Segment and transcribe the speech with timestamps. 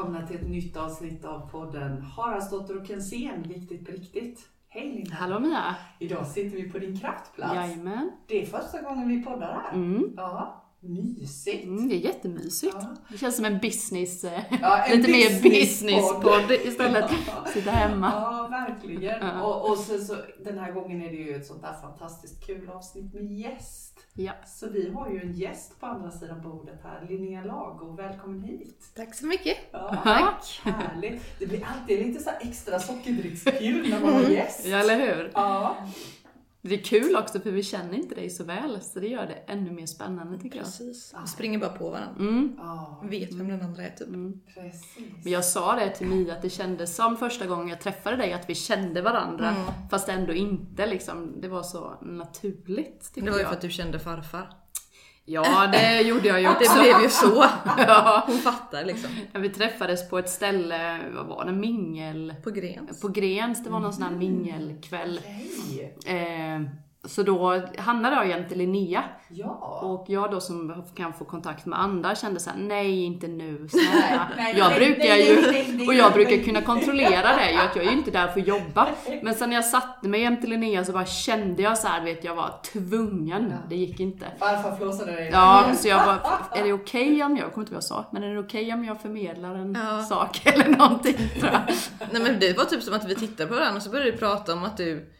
[0.00, 4.48] välkomna till ett nytt avsnitt av podden Haraldsdotter och Kensén, viktigt på riktigt.
[4.68, 5.14] Hej Linda!
[5.14, 5.76] Hallå Mia!
[5.98, 7.54] Idag sitter vi på din kraftplats.
[7.54, 8.12] Jajamän.
[8.26, 9.72] Det är första gången vi poddar här.
[9.72, 10.12] Mm.
[10.16, 11.64] Ja, mysigt.
[11.64, 12.76] Mm, det är jättemysigt.
[12.80, 12.94] Ja.
[13.08, 16.50] Det känns som en business, eh, Ja, en lite mer businesspodd.
[16.64, 17.10] istället.
[17.52, 18.10] Sitta hemma.
[18.14, 19.26] Ja, verkligen.
[19.26, 19.42] Ja.
[19.42, 22.70] Och, och sen så, den här gången är det ju ett sånt där fantastiskt kul
[22.70, 23.96] avsnitt med gäst.
[24.14, 24.32] Ja.
[24.46, 27.96] Så vi har ju en gäst på andra sidan bordet här, Linnea Lago.
[27.96, 28.84] Välkommen hit!
[28.96, 29.56] Tack så mycket.
[29.70, 30.60] Ja, Tack.
[30.64, 31.22] Härligt!
[31.38, 34.66] Det blir alltid lite så här extra sockerdrickskul när man har gäst.
[34.66, 35.30] Ja, eller hur?
[35.34, 35.76] Ja,
[36.62, 39.52] Det är kul också för vi känner inte dig så väl, så det gör det
[39.52, 40.64] ännu mer spännande tycker jag.
[40.66, 41.14] Precis.
[41.22, 42.20] Vi springer bara på varandra.
[42.20, 42.52] Mm.
[42.58, 44.08] ja Vet vem den andra är typ.
[44.08, 44.40] Mm.
[44.54, 44.96] precis.
[45.24, 48.32] Men jag sa det till Mia att det kändes som första gången jag träffade dig
[48.32, 49.62] att vi kände varandra, Mm.
[49.90, 51.40] fast ändå inte liksom.
[51.40, 54.50] Det var så naturligt Det var ju för att du kände farfar.
[55.24, 56.80] Ja, det gjorde jag ju Det också.
[56.82, 57.44] blev ju så.
[57.78, 58.22] ja.
[58.26, 59.10] Hon fattar liksom.
[59.32, 62.34] Ja, Vi träffades på ett ställe, vad var det, mingel...
[62.44, 63.00] På Grens.
[63.00, 65.20] På Grens, det var någon sån här mingelkväll.
[65.24, 65.96] Hej!
[66.06, 66.60] Eh,
[67.04, 69.04] så då hamnade jag jämte Linnea.
[69.28, 69.80] Ja.
[69.82, 74.28] Och jag då som kan få kontakt med andra kände såhär, nej inte nu, snälla.
[74.54, 77.76] Jag brukar nej, ju, nej, nej, nej, och jag brukar kunna kontrollera det ju, att
[77.76, 78.88] jag är ju inte där för att jobba.
[79.22, 82.24] Men sen när jag satte mig jämte Linnea så bara kände jag så här, vet
[82.24, 83.54] jag var tvungen.
[83.68, 84.26] Det gick inte.
[84.38, 85.30] Farfar flåsade dig.
[85.32, 86.20] Ja, så jag bara,
[86.52, 88.40] är det okej om jag, jag kommer inte ihåg vad jag sa, men är det
[88.40, 90.02] okej om jag förmedlar en Ja.
[90.02, 91.60] sak eller någonting tror jag.
[92.12, 94.16] Nej men det var typ som att vi tittade på varandra och så började vi
[94.16, 95.12] prata om att du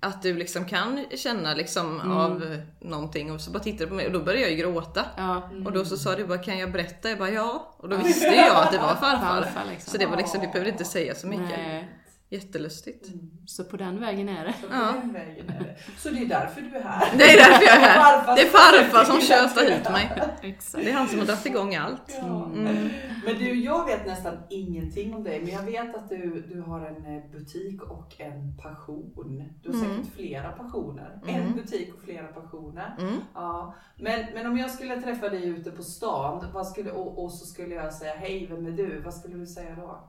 [0.00, 2.16] att du liksom kan känna liksom Mm.
[2.16, 5.04] av någonting och så bara tittade du på mig och då började jag ju gråta.
[5.16, 7.08] Ja, Och då så sa du bara kan jag berätta?
[7.08, 7.74] Jag bara ja.
[7.78, 9.42] Och då visste jag att det var farfar.
[9.42, 9.90] farfar liksom.
[9.92, 11.48] Så det var liksom, du behövde inte säga så mycket.
[11.58, 11.88] Nej,
[12.30, 13.06] Jättelustigt.
[13.46, 14.54] så på den vägen är det.
[14.60, 14.94] Så, på Ja.
[15.00, 15.76] den vägen är det.
[15.98, 17.18] så det är därför du är här.
[17.18, 18.36] Det är därför jag är här.
[18.36, 20.22] Det är som farfar som tjötar hit mig.
[20.42, 20.84] Exakt.
[20.84, 22.02] Det är han som har dragit igång allt.
[22.20, 22.44] Ja.
[22.44, 22.88] Mm.
[23.24, 26.80] Men du, jag vet nästan ingenting om dig, men jag vet att du, du har
[26.80, 29.12] en eh, butik och en passion.
[29.62, 29.90] Du har Mm.
[30.02, 31.20] säkert flera passioner.
[31.26, 31.52] En Mm.
[31.56, 32.96] butik och flera passioner.
[33.00, 33.14] Mm.
[33.34, 33.74] Ja.
[33.96, 37.46] Men, men om jag skulle träffa dig ute på stan vad skulle, och, och så
[37.46, 39.00] skulle jag säga hej, vem är du?
[39.00, 40.08] Vad skulle du säga då?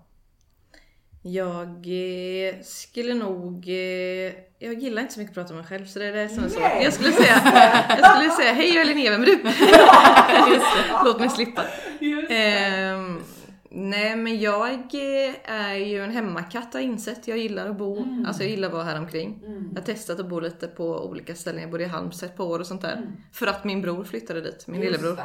[1.21, 3.67] Jag eh, skulle nog...
[3.69, 6.29] Eh, jag gillar inte så mycket att prata om mig själv så det är det
[6.29, 6.49] som är.
[6.59, 6.83] Nej.
[6.83, 7.41] Jag skulle säga,
[7.89, 9.31] jag skulle säga hej jag är Linnea, vem är du?
[10.53, 10.65] Just
[11.05, 11.63] Låt mig slippa.
[11.99, 13.21] Just Ehm,
[13.69, 17.27] nej men jag eh, är ju en hemmakatt har jag insett.
[17.27, 18.25] Jag gillar att bo, Mm.
[18.25, 19.39] alltså jag gillar att vara här omkring.
[19.45, 19.69] Mm.
[19.75, 21.61] Jag har testat att bo lite på olika ställen.
[21.61, 22.93] Jag bodde i Halmstad ett par år och sånt där.
[22.97, 23.09] Mm.
[23.31, 25.15] För att min bror flyttade dit, min Just lillebror.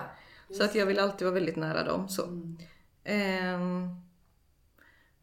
[0.49, 0.55] det.
[0.55, 2.09] Så att jag vill alltid vara väldigt nära dem.
[2.09, 2.23] Så.
[3.05, 3.89] Mm.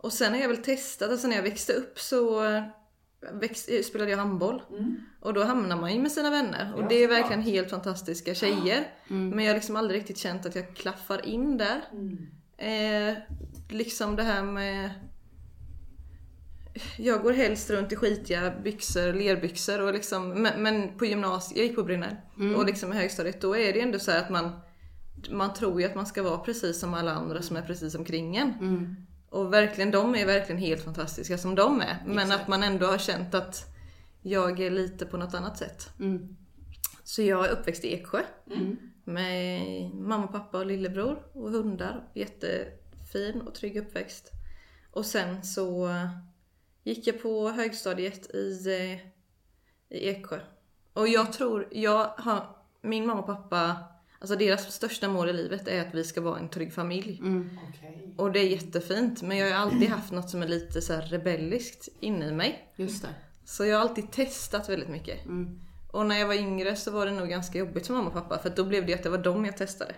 [0.02, 2.64] Och sen har jag väl testat, alltså när jag växte upp så eh,
[3.32, 4.62] växt, eh, spelade jag handboll.
[4.70, 4.96] Mm.
[5.20, 6.74] Och då hamnar man ju med sina vänner.
[6.76, 8.88] Och Ja, det är verkligen helt fantastiska tjejer.
[9.10, 9.30] Mm.
[9.30, 11.82] Men jag har liksom aldrig riktigt känt att jag klaffar in där.
[11.92, 12.28] Mm.
[12.58, 13.18] Eh,
[13.70, 14.90] liksom det här med...
[16.98, 21.66] Jag går helst runt i skitiga byxor, lerbyxor och liksom, men, men på gymnasiet, jag
[21.66, 22.14] gick på Brynäs
[22.58, 24.52] och liksom i högstadiet, då är det ändå så att man
[25.30, 28.36] man tror ju att man ska vara precis som alla andra som är precis omkring
[28.36, 28.54] en.
[29.32, 32.04] Och verkligen, de är verkligen helt fantastiska som de är.
[32.06, 32.42] Men Exakt.
[32.42, 33.66] att man ändå har känt att
[34.22, 35.90] jag är lite på något annat sätt.
[36.00, 36.38] Mm.
[37.04, 38.22] Så jag är uppväxt i Eksjö.
[38.52, 38.78] Mm.
[39.04, 42.10] Med mamma, pappa och lillebror och hundar.
[42.14, 44.32] Jättefin och trygg uppväxt.
[44.92, 45.90] Och sen så
[46.84, 49.00] gick jag på högstadiet i, eh,
[49.98, 50.40] i Eksjö.
[50.94, 53.78] Och jag tror, jag har, min mamma och pappa,
[54.22, 57.20] alltså deras största mål i livet är att vi ska vara en trygg familj.
[57.22, 57.60] Mm.
[57.70, 58.16] Okej.
[58.18, 61.02] Och det är jättefint, men jag har alltid haft något som är lite så här
[61.02, 62.74] rebelliskt inne i mig.
[62.76, 63.10] Just det.
[63.46, 65.26] Så jag har alltid testat väldigt mycket.
[65.26, 65.60] Mm.
[65.92, 68.40] Och när jag var yngre så var det nog ganska jobbigt för mamma och pappa,
[68.40, 69.96] för då blev det att det var dem jag testade.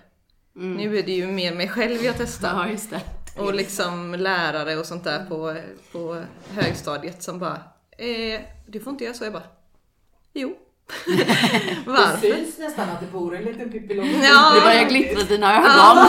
[0.55, 0.73] Mm.
[0.73, 2.53] Nu är det ju mer mig själv jag testar.
[2.53, 3.01] Ja, just det.
[3.37, 5.57] Och liksom lärare och sånt där på,
[5.91, 7.63] på högstadiet som bara
[7.97, 9.23] eh, Du får inte göra så.
[9.23, 9.47] Jag bara
[10.33, 10.57] Jo.
[11.07, 12.17] Det Varför?
[12.27, 13.95] syns nästan att det bor en liten Pippi.
[14.23, 14.51] Ja.
[14.55, 15.65] Det börjar glittra i dina ögon.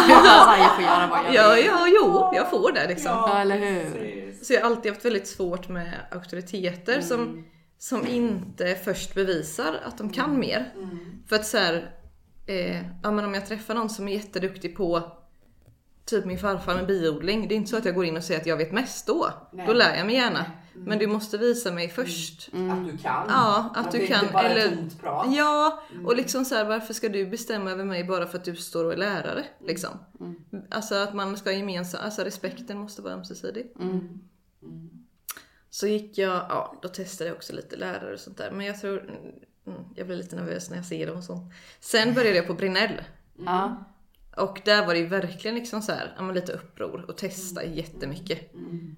[0.09, 0.57] Ja.
[0.59, 1.65] Jag får göra vad jag Ja, vill.
[1.67, 3.11] ja, jo, jag får det liksom.
[3.13, 3.91] Ja, eller hur?
[3.91, 4.47] precis.
[4.47, 7.45] Så jag har alltid haft väldigt svårt med auktoriteter som,
[7.79, 10.73] som inte först bevisar att de kan mer.
[10.77, 10.99] Mm.
[11.29, 11.91] För att så här,
[12.47, 15.13] eh, ja, men om jag träffar någon som är jätteduktig på
[16.05, 17.49] typ min farfar med biodling.
[17.49, 19.31] Det är inte så att jag går in och säger att jag vet mest då.
[19.53, 19.67] Nej.
[19.67, 20.45] Då lär jag mig gärna.
[20.75, 20.87] Mm.
[20.89, 22.49] Men du måste visa mig först.
[22.49, 23.25] Att du kan.
[23.29, 24.89] Ja, att du det kan, bara eller-.
[25.37, 26.07] Ja, Mm.
[26.07, 28.85] och liksom så här, varför ska du bestämma över mig bara för att du står
[28.85, 29.45] och är lärare?
[29.67, 29.91] Liksom.
[30.71, 33.73] Alltså att man ska gemensamt, alltså respekten måste vara ömsesidig.
[33.81, 33.91] Mm.
[34.63, 34.91] Mm.
[35.71, 38.51] Så gick jag, ja då testade jag också lite lärare och sånt där.
[38.51, 38.99] Men jag tror,
[39.67, 41.53] mm, jag blir lite nervös när jag ser dem och sånt.
[41.81, 43.03] Sen började jag på Brinell.
[43.45, 43.85] Ja.
[44.37, 48.53] Och där var det ju verkligen liksom så här, lite uppror och testa jättemycket.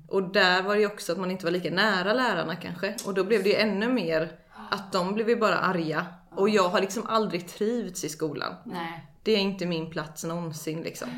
[0.09, 2.97] Och där var det ju också att man inte var lika nära lärarna kanske.
[3.07, 4.39] Och då blev det ju ännu mer
[4.71, 6.07] att de blev ju bara arga.
[6.31, 8.55] Och jag har liksom aldrig trivts i skolan.
[8.65, 9.07] Nej.
[9.23, 11.09] Det är inte min plats någonsin liksom.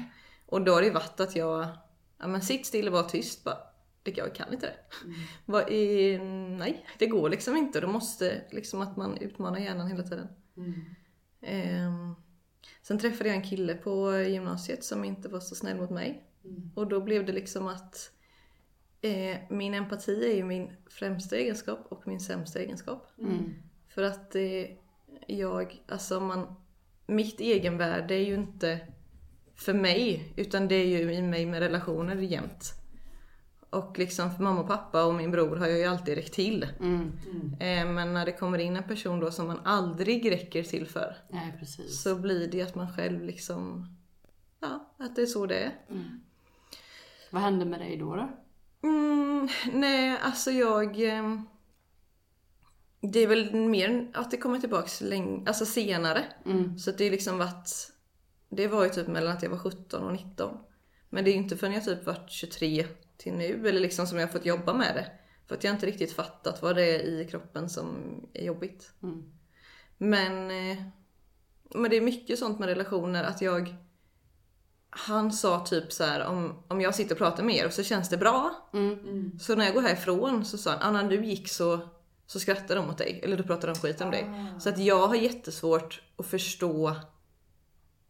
[0.46, 1.66] Och då har det ju varit att jag,
[2.18, 3.56] ja men sitt still och var tyst bara.
[4.04, 4.76] Jag kan inte det.
[5.44, 6.18] Vad är,
[6.58, 7.80] nej, det går liksom inte.
[7.80, 10.28] Då måste liksom att man utmanar hjärnan hela tiden.
[11.42, 12.14] Ehm,
[12.82, 16.24] sen träffade jag en kille på gymnasiet som inte var så snäll mot mig.
[16.74, 18.12] Och då blev det liksom att
[19.00, 23.06] eh, min empati är ju min främsta egenskap och min sämsta egenskap.
[23.18, 23.54] Mm.
[23.88, 24.66] För att eh,
[25.26, 26.54] jag, alltså man,
[27.06, 28.80] mitt egenvärde är ju inte
[29.54, 32.72] för mig, utan det är ju i mig med relationer jämt.
[33.70, 36.66] Och liksom för mamma och pappa och min bror har jag ju alltid räckt till.
[36.80, 37.12] Mm.
[37.60, 41.16] Eh, men när det kommer in en person då som man aldrig räcker till för,
[41.30, 42.02] Nej, precis.
[42.02, 43.86] så blir det att man själv liksom,
[44.60, 45.72] ja, att det är så det är.
[47.30, 48.16] Vad hände med dig då?
[48.16, 48.28] då?
[48.88, 51.00] Mm, nej, alltså jag...
[51.00, 51.46] ehm,
[53.00, 56.24] Det är väl mer att det kommer tillbaks läng- alltså senare.
[56.78, 57.92] Så att det är liksom varit...
[58.50, 60.58] Det var ju typ mellan att jag var 17 och 19.
[61.10, 62.86] Men det är ju inte förrän jag typ varit 23
[63.18, 65.10] till nu, eller liksom som jag har fått jobba med det.
[65.46, 67.96] För att jag inte riktigt fattat vad det är i kroppen som
[68.34, 68.92] är jobbigt.
[69.98, 70.82] Men, eh,
[71.74, 73.74] men det är mycket sånt med relationer att jag...
[74.90, 77.82] Han sa typ så här om, om jag sitter och pratar med er och så
[77.82, 78.68] känns det bra.
[79.40, 81.80] Så när jag går härifrån så sa han, ah, när du gick så,
[82.26, 83.20] så skrattade de åt dig.
[83.22, 84.30] Eller då pratade de skit om dig.
[84.60, 86.96] Så att jag har jättesvårt att förstå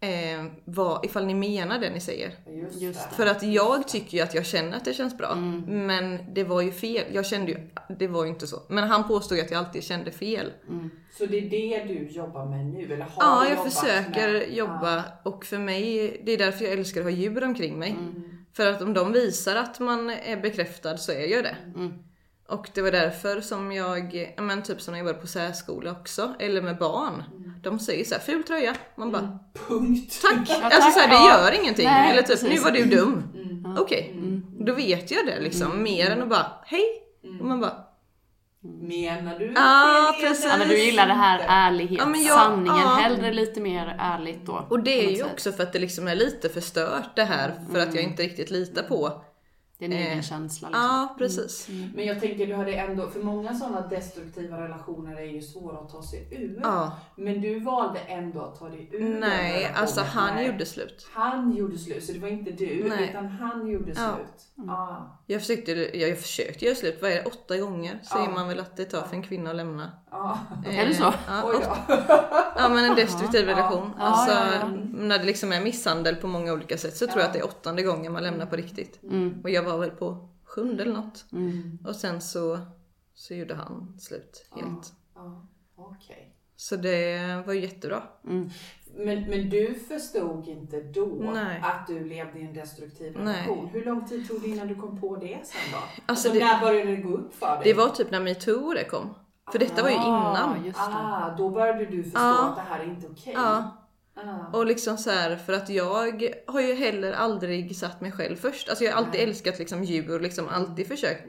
[0.01, 2.31] eh, vad, ifall ni menar det ni säger.
[2.63, 3.17] Just, Just det.
[3.17, 5.35] För att jag tycker ju att jag känner att det känns bra.
[5.67, 7.05] Men det var ju fel.
[7.13, 7.59] Jag kände ju,
[7.99, 8.63] det var ju inte så.
[8.69, 10.53] Men han påstod ju att jag alltid kände fel.
[11.19, 12.85] Så det är det du jobbar med nu?
[12.85, 14.53] Eller har Ja, jag försöker med?
[14.53, 17.97] jobba och för mig, det är därför jag älskar att ha djur omkring mig.
[18.53, 21.57] För att om de visar att man är bekräftad så är jag det.
[22.49, 25.91] Och det var därför som jag, ja men typ som när jag jobbade på särskola
[25.93, 27.23] också, eller med barn.
[27.63, 28.75] De säger så här, ful tröja.
[28.97, 30.19] Man bara, Punkt.
[30.23, 30.49] tack!
[30.49, 31.31] Ja, alltså tack, så här, det ja.
[31.51, 31.85] gör ingenting.
[31.87, 32.49] Nej, eller typ, precis.
[32.49, 33.23] nu var du dum.
[33.79, 34.15] Okej,
[34.61, 35.83] då vet jag det liksom.
[35.83, 36.85] Mer än att bara, hej!
[37.41, 37.85] Och man bara,
[38.81, 40.29] Menar du Ja, det?
[40.29, 40.45] precis.
[40.45, 42.77] Ja, men du gillar det här ärlighet, Ja, men jag- sanningen.
[42.79, 42.95] ja.
[43.03, 44.67] Hellre lite mer ärligt då.
[44.71, 45.27] och det är ju sätt.
[45.33, 47.55] också för att det liksom är lite förstört det här.
[47.73, 49.23] För att jag inte riktigt litar på.
[49.79, 50.85] Din egen eh, känsla liksom.
[50.85, 51.69] Ja, precis.
[51.95, 55.89] Men jag tänker du hade ändå, för många sådana destruktiva relationer är ju svåra att
[55.89, 56.61] ta sig ur.
[56.63, 56.93] Ja.
[57.17, 60.47] Men du valde ändå att ta dig ur Nej, alltså han Nej.
[60.47, 61.09] gjorde slut.
[61.13, 63.09] Han gjorde slut, så det var inte du, Nej.
[63.11, 64.15] utan han gjorde Ja.
[64.17, 64.67] slut.
[64.67, 65.19] Ja.
[65.27, 68.31] Jag försökte, jag, jag försökte göra slut, vad är det, åtta gånger säger Ja.
[68.31, 69.91] man väl att det tar för en kvinna att lämna.
[70.11, 70.39] Ja.
[70.67, 71.15] Är det så?
[71.29, 71.77] Ja, då.
[72.57, 73.91] ja men en destruktiv relation.
[73.99, 74.69] Ja, Alltså, ja, ja.
[74.93, 77.45] När det liksom är misshandel på många olika sätt så tror jag att det är
[77.45, 79.03] åttonde gången man lämnar på riktigt.
[79.03, 79.41] Mm.
[79.43, 81.25] Och jag var väl på sjunde eller något.
[81.33, 81.79] Mm.
[81.85, 82.59] Och sen så,
[83.15, 84.93] så gjorde han slut helt.
[85.15, 85.47] Ja.
[85.77, 86.35] Okej.
[86.57, 88.03] Så det var ju jättebra.
[88.25, 88.51] Mm.
[88.97, 91.61] Men, men du förstod inte då Nej.
[91.65, 93.35] att du levde i en destruktiv Nej.
[93.35, 93.67] relation?
[93.69, 95.77] Hur lång tid tog det innan du kom på det sen då?
[95.79, 97.61] Alltså Alltså, det- när började det gå upp för dig?
[97.65, 99.15] Det var typ när metoo det kom.
[99.53, 100.01] För detta var ju Ah,
[100.31, 100.65] innan.
[100.65, 100.85] just det.
[100.85, 102.49] Ah, då började du förstå Ja.
[102.49, 103.33] att det här är inte okej.
[103.37, 103.77] Ja.
[104.25, 104.57] Ah.
[104.59, 108.69] Och liksom så här, för att jag har ju heller aldrig satt mig själv först.
[108.69, 111.25] Alltså jag har alltid älskat liksom djur, liksom alltid försökt.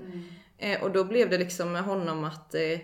[0.58, 2.79] Eh, och då blev det liksom med honom att eh,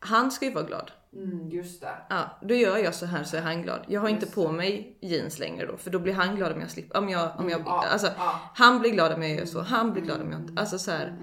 [0.00, 0.90] han ska ju vara glad.
[1.12, 1.94] Mm, just det.
[2.08, 3.80] Ja, då gör jag så här så är han glad.
[3.88, 6.70] Jag har inte på mig jeans längre då, för då blir han glad om jag
[6.70, 6.98] slipper.
[6.98, 8.40] Om jag, om jag, Ja, alltså, ja.
[8.54, 10.60] Han blir glad om jag gör så, han blir glad om jag inte...
[10.60, 11.16] Alltså så här,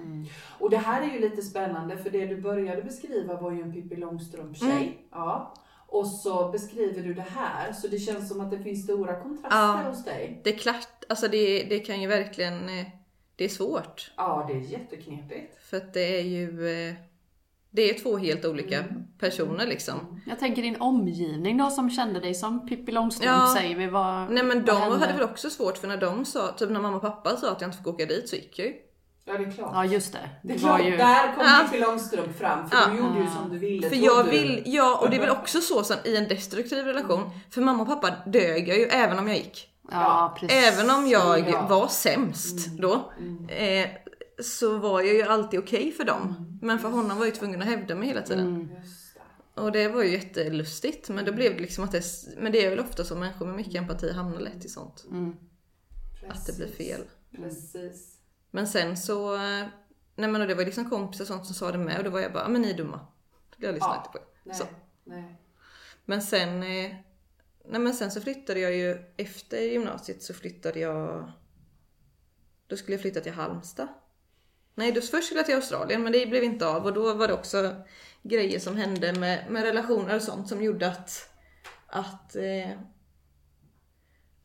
[0.60, 3.74] Och det här är ju lite spännande för det du började beskriva var ju en
[3.74, 4.72] Pippi Långstrump-tjej.
[4.72, 4.94] Mm.
[5.12, 5.54] Ja.
[5.96, 9.58] Och så beskriver du det här, så det känns som att det finns stora kontraster
[9.58, 9.84] Ja.
[9.90, 10.42] hos dig.
[10.44, 12.70] det är klart, alltså det, det kan ju verkligen...
[12.70, 12.86] eh,
[13.36, 14.12] Det är svårt.
[14.18, 15.58] Ja, det är jätteknepigt.
[15.70, 16.70] För att det är ju...
[16.90, 16.94] eh,
[17.72, 18.84] Det är två helt olika
[19.20, 20.22] personer liksom.
[20.28, 23.54] Jag tänker din omgivning då som kände dig som Pippi Långstrump Ja.
[23.58, 23.88] säger vi.
[23.88, 24.98] Vad, Nej men de hände?
[24.98, 27.62] hade väl också svårt för när de sa, typ när mamma och pappa sa att
[27.62, 28.74] jag inte fick åka dit så gick jag ju.
[29.28, 29.72] Ja, det är klart.
[29.74, 30.30] Ja just det.
[30.44, 30.98] det är var klart, ju...
[30.98, 31.68] där kom Ja.
[31.72, 32.88] Pippi Långstrump fram, för Ja.
[32.92, 33.90] du gjorde ju som du ville.
[33.90, 34.32] För jag du.
[34.32, 37.30] vill, ja och det är väl också så sen, i en destruktiv relation.
[37.50, 39.70] För mamma och pappa dög jag ju även om jag gick.
[39.92, 40.58] Ja, precis.
[40.58, 41.58] Även om jag Ja.
[41.58, 41.68] Mm.
[41.68, 43.12] var sämst då.
[43.54, 43.90] Eh,
[44.44, 46.22] så var jag ju alltid okej för dem.
[46.22, 46.60] Mm.
[46.62, 48.68] Men för honom var jag ju tvungen att hävda mig hela tiden.
[49.56, 49.62] Det.
[49.62, 51.10] Och det var ju jättelustigt.
[51.10, 52.04] Men då blev det liksom att det,
[52.38, 55.06] men det är väl ofta så människor med mycket empati hamnar lätt i sånt.
[56.30, 57.02] Att det blir fel.
[57.36, 58.15] Precis.
[58.56, 59.68] Men sen så, eh,
[60.16, 62.20] nej men det var liksom kompisar och sånt som sa det med och då var
[62.20, 63.00] jag bara, "Ja, men ni är dumma.
[63.58, 63.98] Jag lyssnade Ja.
[64.06, 64.26] inte på.
[64.44, 64.56] Nej.
[64.56, 64.66] Så.
[65.04, 65.36] Nej.
[66.06, 66.96] Men sen, eh,
[67.66, 71.32] nej men sen så flyttade jag ju efter gymnasiet så flyttade jag
[72.68, 73.88] då skulle jag flytta till Halmstad.
[74.76, 77.28] Nej, då först skulle jag till Australien men det blev inte av och då var
[77.28, 77.76] det också
[78.24, 81.30] grejer som hände med, med relationer och sånt som gjorde att
[81.88, 82.80] att eh,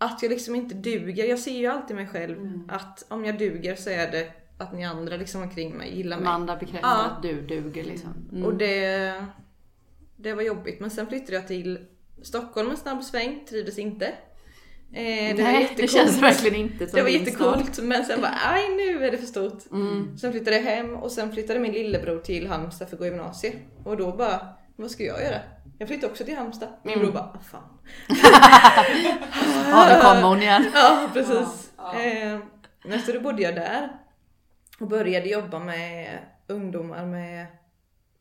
[0.00, 1.24] att jag liksom inte duger.
[1.24, 4.84] Jag ser ju alltid mig själv att om jag duger så är det att ni
[4.84, 6.26] andra liksom omkring mig gillar mig.
[6.26, 7.04] Amanda bekräftar Ja.
[7.04, 8.28] att du duger liksom.
[8.32, 8.44] Mm.
[8.44, 9.24] Och det,
[10.16, 10.80] det var jobbigt.
[10.80, 11.78] Men sen flyttade jag till
[12.22, 14.06] Stockholm en snabb sväng, trivdes inte.
[14.92, 18.68] Eh, det Nej, det känns verkligen inte som Det var jättecoolt men sen bara, aj
[18.76, 19.70] nu är det för stort.
[19.72, 20.18] Mm.
[20.18, 23.54] Sen flyttade jag hem och sen flyttade min lillebror till Halmstad för att gå gymnasiet.
[23.84, 24.48] Och då bara,
[24.80, 25.40] vad ska jag göra?
[25.78, 26.68] Jag flyttade också till Halmstad.
[26.82, 27.04] Min Mm.
[27.06, 27.78] bror bara, vad fan.
[29.70, 30.70] Ja, då kommer hon igen.
[30.74, 31.72] Ja, precis.
[31.76, 32.40] Ja, ja.
[32.94, 33.88] Eh, så då bodde jag där
[34.80, 37.46] och började jobba med ungdomar med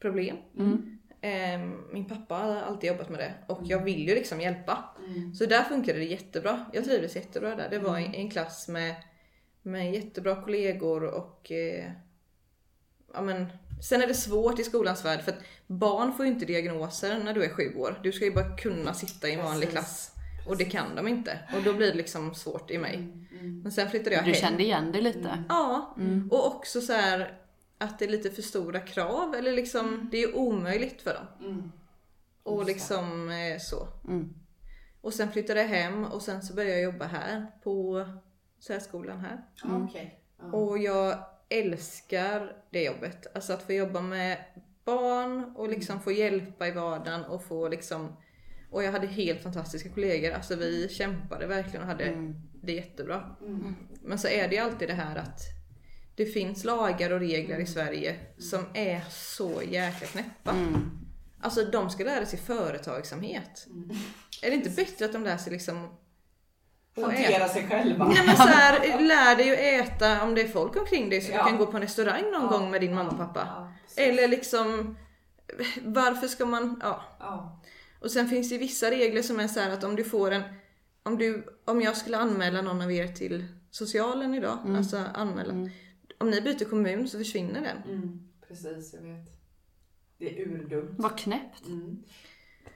[0.02, 0.38] problem.
[0.58, 0.98] Mm.
[1.22, 1.60] Eh,
[1.92, 4.84] min pappa har alltid jobbat med det och jag vill ju liksom hjälpa.
[5.08, 5.34] Mm.
[5.36, 6.66] Så där funkade det jättebra.
[6.74, 7.70] Jag trivdes jättebra där.
[7.70, 8.96] Det var en, en klass med,
[9.62, 11.92] med jättebra kollegor och eh,
[13.14, 13.46] ja, men,
[13.82, 17.34] Sen är det svårt i skolans värld för att barn får ju inte diagnoser när
[17.34, 18.00] du är sju år.
[18.04, 19.72] Du ska ju bara kunna sitta i en vanlig Precis.
[19.80, 20.12] klass.
[20.48, 21.40] Och det kan de inte.
[21.56, 22.96] Och då blir det liksom svårt i mig.
[22.96, 23.62] Mm.
[23.64, 24.42] Men sen flyttade jag Du hem.
[24.42, 25.44] kände igen dig lite?
[25.50, 26.30] Ja, Mm.
[26.32, 27.38] och också så här
[27.78, 29.36] att det är lite för stora krav.
[29.36, 31.50] Eller liksom, det är omöjligt för dem.
[31.52, 31.72] Mm.
[32.44, 33.88] Och liksom eh, så.
[34.08, 34.34] Mm.
[35.02, 38.06] Och sen flyttade jag hem och sen så började jag jobba här på
[38.60, 39.42] särskolan här.
[39.64, 40.20] Okej.
[40.40, 40.46] Ja.
[40.58, 43.36] Och jag älskar det jobbet.
[43.36, 44.38] Alltså att få jobba med
[44.86, 48.16] barn och liksom få hjälpa i vardagen och få liksom
[48.72, 50.32] och jag hade helt fantastiska kollegor.
[50.32, 52.36] Alltså vi kämpade verkligen och hade Mm.
[52.62, 53.36] det jättebra.
[53.42, 53.76] Mm.
[54.02, 55.40] Men så är det ju alltid det här att
[56.16, 57.62] det finns lagar och regler Mm.
[57.64, 60.52] i Sverige som är så jäkla knäppa.
[60.52, 60.90] Mm.
[61.42, 63.68] Alltså de ska lära sig företagsamhet.
[63.70, 63.90] Mm.
[64.42, 65.88] Är det inte bättre att de lär sig liksom?
[67.04, 68.08] Hantera sig själva.
[68.08, 71.32] Nej men så här, lär dig att äta om det är folk omkring dig så
[71.32, 71.44] Ja.
[71.44, 72.48] du kan gå på en restaurang någon Ja.
[72.58, 73.48] gång med din mamma och pappa.
[73.96, 74.02] Ja.
[74.04, 74.98] Eller liksom,
[75.82, 77.04] varför ska man, ja.
[77.20, 77.62] Ja.
[78.02, 80.42] Och sen finns det vissa regler som är så här att om du får en,
[81.04, 85.54] om du, om jag skulle anmäla någon av er till socialen idag, alltså anmäla.
[85.54, 85.70] Mm.
[86.18, 87.96] Om ni byter kommun så försvinner den.
[87.98, 88.20] Mm.
[88.48, 89.28] Precis, jag vet.
[90.18, 90.96] Det är urdumt.
[90.98, 91.66] Vad knäppt.
[91.66, 92.04] Mm.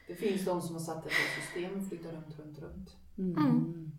[0.07, 2.89] Det finns de som har satt det i system och flyttar runt, runt, runt.
[3.17, 3.37] Mm.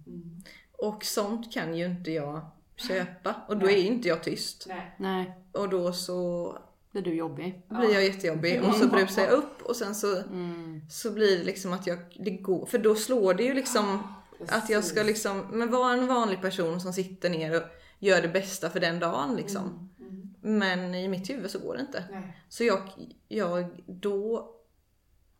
[0.06, 0.42] Mm.
[0.72, 2.40] Och sånt kan ju inte jag
[2.76, 3.34] köpa.
[3.48, 3.74] Och då Nej.
[3.74, 4.66] är ju inte jag tyst.
[4.96, 5.32] Nej.
[5.52, 6.58] Och då så
[6.90, 7.62] blir du jobbig.
[7.68, 10.80] blir jag jättejobbig och så brusar jag upp och sen så, Mm.
[10.90, 14.02] så blir det liksom att jag, det går, för då slår det ju liksom
[14.48, 17.62] att jag ska liksom, men vara en vanlig person som sitter ner och
[17.98, 19.62] gör det bästa för den dagen liksom.
[19.62, 20.24] Mm.
[20.42, 20.58] Mm.
[20.58, 22.04] Men i mitt huvud så går det inte.
[22.10, 22.38] Nej.
[22.48, 22.80] Så jag,
[23.28, 24.50] jag då,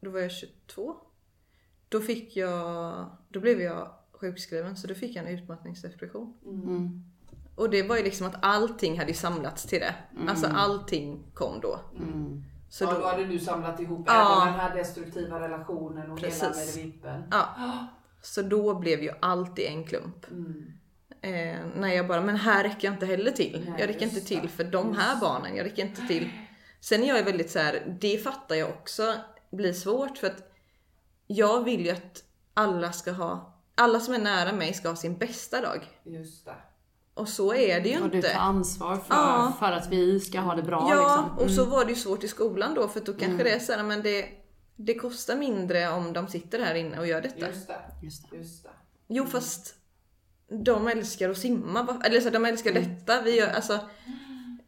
[0.01, 0.97] då var jag 22.
[1.95, 6.35] Då fick jag, då blev jag sjukskriven så då fick jag en utmattningsdepression.
[6.45, 6.63] Mm.
[6.63, 7.05] Mm.
[7.55, 9.95] Och det var ju liksom att allting hade samlats till det.
[10.29, 11.81] Alltså allting kom då.
[11.97, 12.45] Mm.
[12.71, 14.43] Så ja, då då, hade du samlat ihop Ja.
[14.43, 16.77] även den här destruktiva relationen och hela Precis.
[16.77, 17.23] med vippen.
[17.31, 17.87] ja.
[18.23, 20.31] Så då blev ju allt i en klump.
[20.31, 20.73] Mm.
[21.21, 23.65] Eh, när jag bara, men här räcker jag inte heller till.
[23.69, 24.49] Nej, jag räcker inte till det.
[24.49, 25.57] för de här Just barnen.
[25.57, 26.31] Jag räcker inte till.
[26.81, 29.15] Sen är jag väldigt så här, det fattar jag också
[29.51, 30.54] blir svårt för att
[31.27, 32.23] jag vill ju att
[32.55, 35.81] alla ska ha, alla som är nära mig ska ha sin bästa dag.
[36.05, 36.55] Just det.
[37.15, 38.29] Och så är det ju Och du inte.
[38.31, 39.53] tar ansvar för, Ja.
[39.59, 41.45] för att vi ska ha det bra Ja, liksom.
[41.45, 43.73] och så var det ju svårt i skolan då för då kanske det är så
[43.73, 44.29] här, men det,
[44.77, 47.47] det kostar mindre om de sitter här inne och gör detta.
[47.49, 47.81] Just det.
[48.03, 48.37] Just det.
[48.37, 48.71] Just det.
[49.09, 49.75] Jo fast
[50.65, 53.23] de älskar att simma, eller så de älskar detta.
[53.23, 53.79] Vi gör, alltså,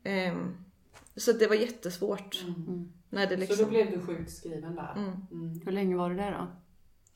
[0.04, 0.56] ehm,
[1.16, 2.42] så det var jättesvårt.
[2.42, 2.92] Mm.
[3.10, 4.92] När det Så liksom, då blev du sjukskriven där?
[4.96, 5.12] Mm.
[5.32, 5.60] Mm.
[5.64, 6.46] Hur länge var du där då?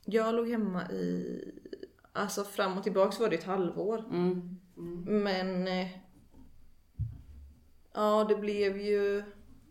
[0.04, 1.44] Jag låg hemma i,
[2.12, 3.98] alltså fram och tillbaks var det ett halvår.
[3.98, 4.58] Mm.
[4.76, 5.22] Mm.
[5.22, 5.88] Men eh,
[7.94, 9.22] ja, det blev ju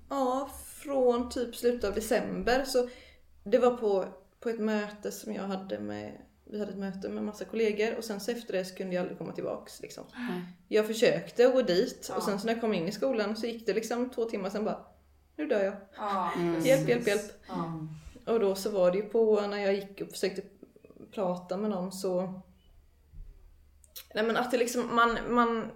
[0.10, 2.64] ja, från typ slutet av december.
[2.64, 2.90] Så
[3.44, 4.06] det var på,
[4.40, 8.04] på ett möte som jag hade med vi hade ett möte med massa kollegor och
[8.04, 9.82] sen så efter det så kunde jag aldrig komma tillbaks.
[9.82, 10.04] Liksom.
[10.16, 10.42] Nej.
[10.68, 12.16] Jag försökte gå dit Ja.
[12.16, 14.50] och sen så när jag kom in i skolan så gick det liksom två timmar
[14.50, 14.86] sen bara
[15.36, 15.74] Nu dör jag.
[15.98, 16.62] Ja, Mm.
[16.66, 17.22] Hjälp, hjälp, hjälp.
[17.48, 17.88] Ja.
[18.34, 20.42] Och då så var det ju på när jag gick och försökte
[21.14, 22.42] prata med någon så
[24.16, 25.72] Nej men att det liksom man, man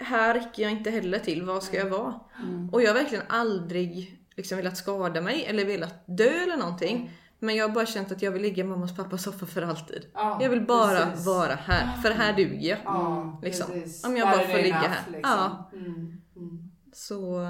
[0.00, 2.20] Här räcker jag inte heller till, vad ska jag vara?
[2.42, 2.70] Mm.
[2.70, 7.10] Och jag har verkligen aldrig liksom velat skada mig eller velat dö eller någonting.
[7.44, 9.62] Men jag har bara känt att jag vill ligga i mammas och pappas soffa för
[9.62, 10.06] alltid.
[10.14, 11.26] Ja, Jag vill bara precis.
[11.26, 12.78] vara här, för här duger jag.
[12.84, 13.66] Ja, liksom.
[13.66, 14.04] precis.
[14.04, 15.10] Om jag bara får ligga här.
[15.10, 15.20] Liksom.
[15.22, 15.70] Ja.
[15.72, 16.22] Mm.
[16.36, 16.70] Mm.
[16.92, 17.46] Så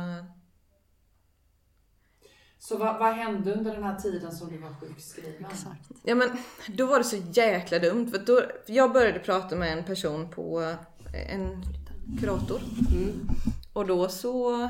[2.59, 5.45] Så vad, vad hände under den här tiden som du var sjukskriven?
[5.51, 5.91] Exakt.
[6.05, 6.29] Ja men
[6.67, 10.63] då var det så jäkla dumt för då, jag började prata med en person på
[11.15, 11.63] eh, en
[12.21, 12.61] kurator.
[12.95, 13.29] Mm.
[13.73, 14.69] Och då så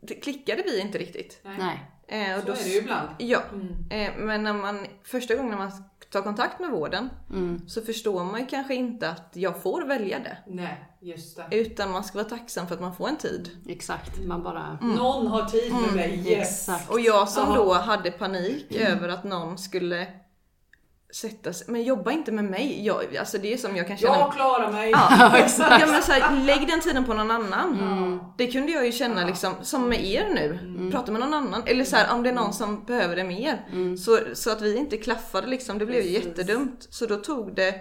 [0.00, 1.40] det klickade vi inte riktigt.
[1.44, 1.90] Nej.
[2.08, 3.08] Eh, och Så då, är det ju ibland.
[3.18, 3.68] Ja, Mm.
[3.90, 5.70] eh, men när man, första gången man
[6.12, 7.68] tar kontakt med vården Mm.
[7.68, 10.38] så förstår man ju kanske inte att jag får välja det.
[10.46, 11.56] Nej, just det.
[11.56, 13.50] Utan man ska vara tacksam för att man får en tid.
[13.68, 14.18] Exakt.
[14.24, 14.78] Man bara...
[14.82, 16.18] Någon har tid med mig.
[16.28, 16.48] Yes.
[16.68, 16.90] Exakt.
[16.90, 17.54] Och jag som Ja.
[17.56, 20.06] då hade panik över att någon skulle
[21.14, 22.86] sätta sig, men jobba inte med mig.
[22.86, 24.18] Jag, alltså det är som jag kan känna.
[24.18, 24.90] Jag klarar mig.
[24.90, 25.08] Ja,
[25.58, 27.78] ja men så här, lägg den tiden på någon annan.
[27.78, 28.18] Mm.
[28.38, 30.90] Det kunde jag ju känna liksom, som med er nu.
[30.90, 31.62] Prata med någon annan.
[31.66, 33.66] Eller så här, om det är någon som behöver det mer.
[33.96, 36.86] Så, så att vi inte klaffade liksom, det blev ju jättedumt.
[36.90, 37.74] Så då tog det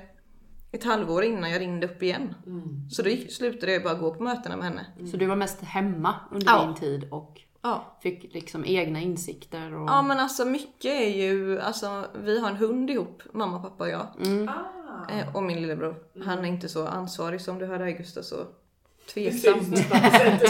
[0.72, 2.36] ett halvår innan jag ringde upp igen.
[2.46, 2.90] Mm.
[2.90, 4.86] Så då gick, slutade jag bara gå på mötena med henne.
[5.12, 6.66] Så du var mest hemma under Ja.
[6.66, 7.98] din tid och Ja.
[8.02, 9.90] fick liksom egna insikter och...
[9.90, 13.90] Ja men alltså mycket är ju, alltså vi har en hund ihop, mamma, pappa och
[13.90, 14.08] jag.
[14.26, 14.50] Mm.
[14.50, 15.12] Ah.
[15.12, 15.96] Eh, och min lillebror.
[16.26, 19.76] Han är inte så ansvarig som du hörde Augusta så Det tveksamt.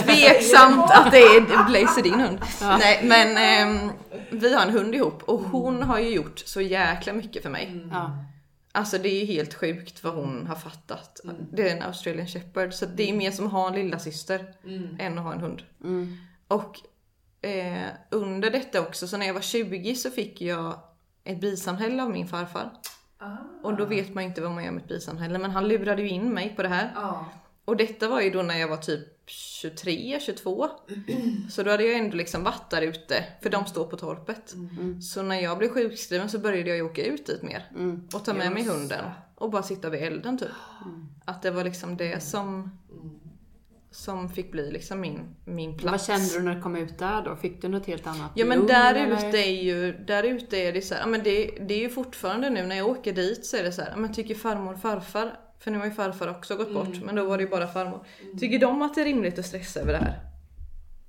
[0.06, 2.38] Tveksamt att det är Blaze din hund.
[2.60, 3.90] Nej men ehm,
[4.30, 7.82] vi har en hund ihop och hon har ju gjort så jäkla mycket för mig.
[7.92, 8.18] Ja.
[8.72, 11.20] Alltså det är ju helt sjukt vad hon har fattat.
[11.52, 14.44] Det är en australian shepherd så det är mer som att ha en lilla syster
[14.64, 14.96] Mm.
[15.00, 15.62] än att ha en hund.
[15.84, 16.16] Mm.
[16.48, 16.80] Och
[17.44, 20.78] eh, under detta också, så när jag var 20 så fick jag
[21.24, 22.70] ett bisamhälle av min farfar.
[23.18, 23.36] Ah.
[23.62, 26.02] Och då vet man ju inte vad man gör med ett bisamhälle men han lurade
[26.02, 26.92] ju in mig på det här.
[26.94, 27.26] Ja.
[27.64, 30.68] Och detta var ju då när jag var typ 23, 22.
[31.50, 34.54] Så då hade jag ändå liksom varit där ute, för de står på torpet.
[35.02, 37.70] Så när jag blev sjukskriven så började jag ju åka ut dit mer.
[37.74, 38.08] Mm.
[38.14, 38.88] Och ta med mig Just hunden.
[39.04, 39.12] det.
[39.34, 40.48] Och bara sitta vid elden typ.
[41.24, 43.20] Att det var liksom det som, Mm.
[43.94, 46.06] Som fick bli liksom min, min Vad plats.
[46.06, 47.36] kände du när du kom ut där då?
[47.36, 50.82] Fick du något helt annat Ja men där ute är ju, där ute är det
[50.82, 53.56] så här, ja, men det, det är ju fortfarande nu när jag åker dit så
[53.56, 56.28] är det så här, ja, men tycker farmor och farfar, för nu har ju farfar
[56.28, 58.06] också gått bort, men då var det ju bara farmor.
[58.40, 60.20] Tycker de att det är rimligt att stressa över det här?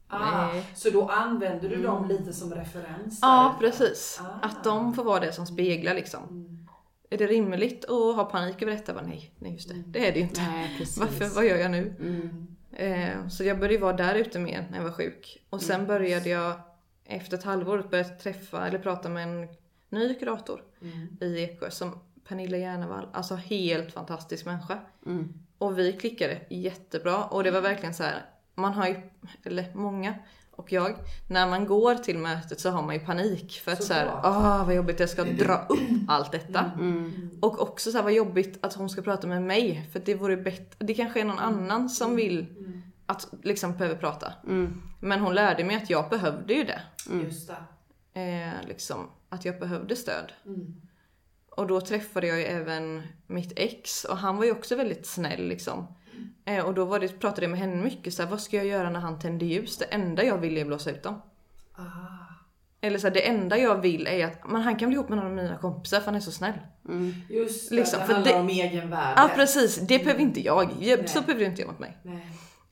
[0.08, 0.64] Ah, Nej.
[0.76, 3.20] så då använder du dem lite som referens?
[3.22, 4.22] Ja precis.
[4.22, 4.46] Ah.
[4.46, 6.50] Att de får vara det som speglar liksom.
[7.10, 9.02] Är det rimligt att ha panik över detta?
[9.02, 9.84] Nej, nej just det.
[9.88, 10.42] Det är det ju inte.
[10.42, 10.98] Nej precis.
[10.98, 11.94] Varför, vad gör jag nu?
[12.76, 13.02] Mm.
[13.22, 15.46] Eh, så jag började vara där ute mer när jag var sjuk.
[15.50, 16.54] Och sen började jag
[17.06, 19.48] efter ett halvår börja träffa eller prata med en
[19.90, 21.18] ny kurator Mm.
[21.22, 23.08] i Eksjö som Pernilla Järnevall.
[23.14, 24.80] Alltså helt fantastisk människa.
[25.06, 25.34] Mm.
[25.58, 28.26] Och vi klickade jättebra och det var verkligen så här.
[28.56, 28.96] Man har ju,
[29.44, 30.16] eller många
[30.56, 30.96] och jag,
[31.28, 34.26] när man går till mötet så har man ju panik för att så här, Såklart.
[34.26, 36.72] åh vad jobbigt jag ska dra upp allt detta.
[36.76, 37.30] Mm.
[37.42, 40.38] Och också så här, vad jobbigt att hon ska prata med mig för det vore
[40.38, 42.46] bättre, det kanske är någon annan som vill
[43.06, 44.34] att liksom behöver prata.
[44.48, 44.82] Mm.
[45.00, 46.82] Men hon lärde mig att jag behövde ju det.
[47.24, 47.52] Just
[48.14, 48.22] det.
[48.22, 50.32] Eh, liksom, att jag behövde stöd.
[50.46, 50.82] Mm.
[51.50, 55.48] Och då träffade jag ju även mitt ex och han var ju också väldigt snäll
[55.48, 55.88] liksom.
[56.46, 58.66] Eh, och då var det, pratade jag med henne mycket så här, vad ska jag
[58.66, 59.78] göra när han tänder ljus?
[59.78, 61.22] Det enda jag vill är blåsa ut dem.
[61.74, 61.82] Ah.
[62.82, 65.18] Eller så här, det enda jag vill är att men han kan bli ihop med
[65.18, 66.54] någon av mina kompisar för han är så snäll.
[66.90, 67.14] Mm.
[67.30, 69.14] Just det, Liksom, det för handlar det- om egenvärde.
[69.22, 70.70] Ja precis, det behöver inte jag.
[70.80, 71.98] jag så behöver du inte göra mot mig.
[72.04, 72.28] Nej.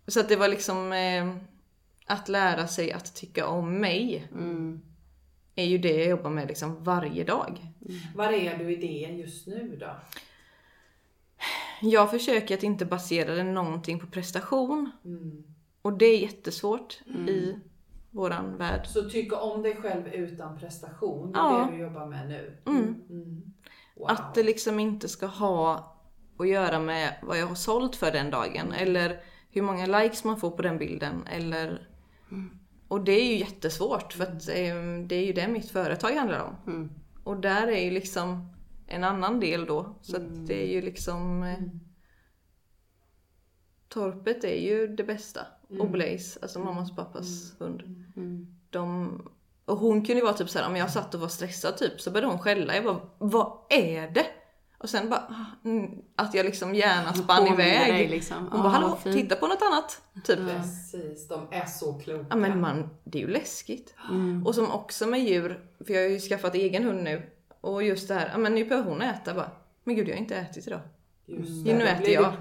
[0.07, 1.35] Så att det var liksom eh,
[2.05, 4.81] att lära sig att tycka om mig Mm.
[5.55, 7.59] är ju det jag jobbar med liksom varje dag.
[8.15, 9.95] Var är du i det just nu då?
[11.81, 15.43] Jag försöker att inte basera det någonting på prestation Mm.
[15.81, 17.55] och det är jättesvårt i
[18.11, 18.87] våran värld.
[18.87, 21.67] Så tycka om dig själv utan prestation, det är Ja.
[21.71, 22.57] det du jobbar med nu?
[22.65, 22.83] Mm.
[23.09, 23.41] Mm.
[23.95, 24.09] Wow.
[24.11, 25.89] Att det liksom inte ska ha
[26.37, 30.37] att göra med vad jag har sålt för den dagen eller hur många likes man
[30.37, 31.87] får på den bilden eller
[32.87, 34.75] Och det är ju jättesvårt för att eh,
[35.07, 36.55] det är ju det mitt företag handlar om.
[36.73, 36.91] Mm.
[37.23, 38.49] Och där är ju liksom
[38.87, 39.95] en annan del då.
[40.01, 41.57] Så att det är ju liksom eh,
[43.89, 45.41] Torpet är ju det bästa.
[45.79, 47.81] Och Blaze, alltså mammas och pappas hund.
[48.15, 48.47] Mm.
[48.69, 49.21] De,
[49.65, 52.11] och hon kunde ju vara typ såhär, om jag satt och var stressad typ så
[52.11, 52.75] började hon skälla.
[52.75, 54.25] Jag bara, vad är det?
[54.77, 58.09] Och sen bara, ah, mm, att jag liksom gärna spann iväg.
[58.09, 58.37] liksom.
[58.51, 59.15] Hon Ah, bara, hallå, fint.
[59.15, 60.01] titta på något annat.
[60.25, 60.39] Typ.
[60.39, 62.25] Precis, de är så kloka.
[62.29, 63.95] Ja men man, det är ju läskigt.
[64.09, 64.47] Mm.
[64.47, 67.29] Och som också med djur, för jag har ju skaffat egen hund nu.
[67.63, 69.51] Och just det här, ja men nu behöver hon äta bara.
[69.83, 70.79] Men gud jag har inte ätit idag.
[71.25, 71.63] Just Mm.
[71.63, 72.33] det, Nu äter jag.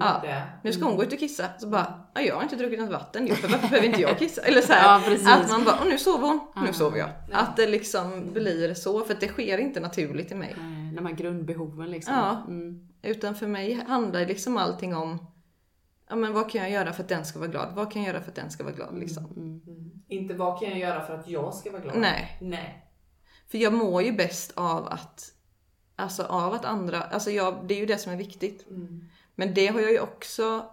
[0.00, 0.42] Ja.
[0.62, 1.44] Nu ska hon gå ut och kissa.
[1.58, 3.26] Så bara, ja, jag har inte druckit något vatten.
[3.28, 4.42] Varför behöver inte jag kissa?
[4.42, 6.72] Eller så här, Ja, att man bara, och nu sover hon, nu Ja.
[6.72, 7.08] sover jag.
[7.32, 10.56] Att det liksom blir så, för att det sker inte naturligt i mig.
[10.58, 12.14] Nej, De här grundbehoven liksom.
[12.14, 12.42] Ja.
[12.48, 12.88] Mm.
[13.02, 15.26] Utan för mig handlar liksom allting om
[16.08, 17.68] ja men vad kan jag göra för att den ska vara glad?
[17.74, 19.24] Vad kan jag göra för att den ska vara glad liksom?
[19.36, 19.60] Mm.
[20.08, 21.96] Inte vad kan jag göra för att jag ska vara glad?
[21.98, 22.38] Nej.
[22.40, 22.84] Nej.
[23.48, 25.32] För jag mår ju bäst av att,
[25.96, 28.66] alltså av att andra, alltså jag, det är ju det som är viktigt.
[28.70, 29.04] Mm.
[29.34, 30.70] Men det har jag ju också,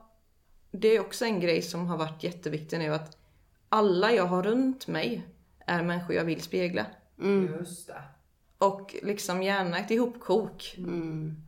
[0.71, 3.17] det är också en grej som har varit jätteviktig nu att
[3.69, 5.27] alla jag har runt mig
[5.65, 6.85] är människor jag vill spegla.
[7.59, 8.03] Just det.
[8.57, 10.77] Och liksom gärna ett ihopkok.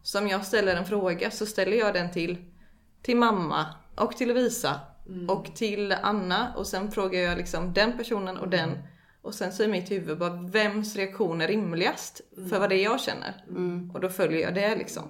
[0.03, 2.37] Så om jag ställer en fråga så ställer jag den till,
[3.01, 4.79] till mamma och till Lovisa
[5.27, 8.77] och till Anna och sen frågar jag liksom den personen och den
[9.27, 12.83] och sen så i mitt huvud bara vems reaktion är rimligast för vad det är
[12.83, 13.33] jag känner.
[13.93, 15.03] Och då följer jag det liksom.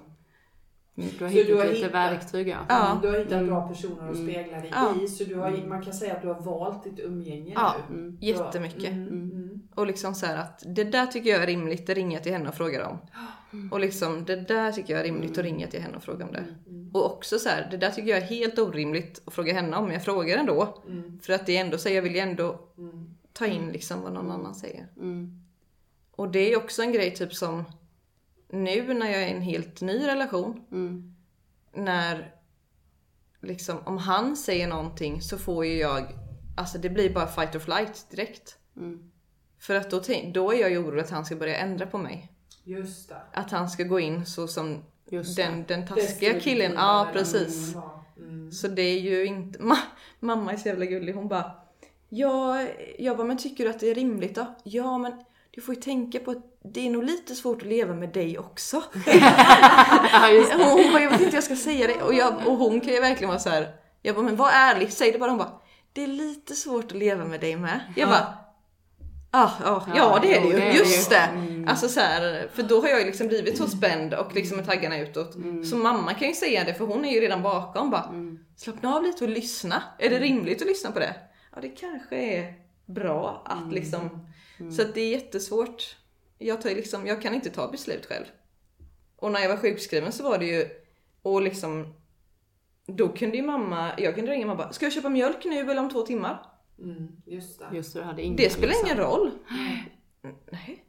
[0.94, 2.56] Du har Så du hittat har lite hittat- verktyg ja.
[2.68, 2.98] Ja.
[3.02, 4.94] Du har hittat bra personer att spegla dig Ja.
[5.02, 5.08] i.
[5.08, 8.16] Så du har, man kan säga att du har valt ditt umgänge Ja, nu.
[8.20, 8.90] jättemycket.
[8.92, 9.60] Mm, mm.
[9.74, 12.32] Och liksom så här att det där tycker jag är rimligt, det ringer jag till
[12.32, 12.98] henne och frågar om.
[13.70, 16.32] Och liksom det där tycker jag är rimligt att ringa till henne och fråga om
[16.32, 16.44] det.
[16.98, 19.84] Och också så här, det där tycker jag är helt orimligt att fråga henne om,
[19.84, 20.82] men jag frågar ändå.
[21.22, 22.60] För att det är ändå så, jag vill ju ändå
[23.38, 24.88] ta in liksom vad någon annan säger.
[24.96, 25.42] Mm.
[26.10, 27.64] Och det är också en grej typ som
[28.48, 30.66] nu när jag är i en helt ny relation.
[30.72, 31.14] Mm.
[31.74, 32.34] När
[33.40, 36.04] liksom om han säger någonting så får ju jag,
[36.56, 38.58] alltså det blir bara fight or flight direkt.
[38.76, 39.10] Mm.
[39.58, 40.02] För att då,
[40.34, 42.32] då är jag ju orolig att han ska börja ändra på mig.
[42.64, 43.22] Just det.
[43.32, 44.84] Att han ska gå in så som
[45.36, 46.72] den, den taskiga killen.
[46.74, 47.74] Ja precis.
[48.16, 48.52] Mm.
[48.52, 49.76] Så det är ju inte, ma,
[50.20, 51.67] mamma är så jävla gullig, hon bara
[52.08, 52.62] Ja,
[52.98, 54.46] jag bara, men tycker du att det är rimligt då?
[54.64, 55.12] Ja, men
[55.50, 58.38] du får ju tänka på att det är nog lite svårt att leva med dig
[58.38, 58.82] också.
[59.04, 60.90] Ja, hon, det.
[60.92, 62.02] bara, jag vet inte jag ska säga det.
[62.02, 63.68] Och, jag, och hon kan ju verkligen vara så här.
[64.02, 65.30] Jag bara, men var ärlig, säg det bara.
[65.30, 65.60] Hon bara,
[65.92, 67.80] det är lite svårt att leva med dig med.
[67.96, 68.34] Jag bara,
[69.30, 71.14] ah, ah, ja det är det ju, det det just ju.
[71.16, 71.28] det.
[71.70, 74.66] Alltså så här, för då har jag ju liksom blivit så spänd och liksom med
[74.66, 75.36] taggarna utåt.
[75.70, 78.10] Så mamma kan ju säga det för hon är ju redan bakom bara,
[78.56, 79.82] slappna av lite och lyssna.
[79.98, 81.14] Är det rimligt att lyssna på det?
[81.58, 82.54] Ja det kanske är
[82.86, 84.26] bra att liksom,
[84.76, 85.96] så att det är jättesvårt.
[86.38, 88.24] Jag, tar liksom, jag kan inte ta beslut själv.
[89.16, 90.68] Och när jag var sjukskriven så var det ju,
[91.22, 91.94] och liksom
[92.86, 95.78] då kunde ju mamma, jag kunde ringa mamma bara, ska jag köpa mjölk nu eller
[95.78, 96.42] om två timmar?
[96.78, 97.08] Mm.
[97.26, 97.76] Just det.
[97.76, 98.86] Just det, hade ingen, Det spelar liksom.
[98.86, 99.30] ingen roll.
[100.50, 100.84] Nej.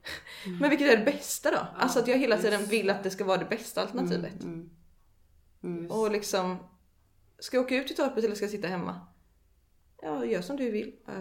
[0.60, 1.68] Men vilket är det bästa då?
[1.78, 4.44] Alltså att jag hela tiden just vill att det ska vara det bästa alternativet.
[5.64, 5.92] Mm.
[5.92, 6.58] Och liksom,
[7.40, 9.02] ska jag åka ut till torpet eller ska jag sitta hemma?
[10.02, 10.92] Ja, gör som du vill.
[11.08, 11.14] Eh,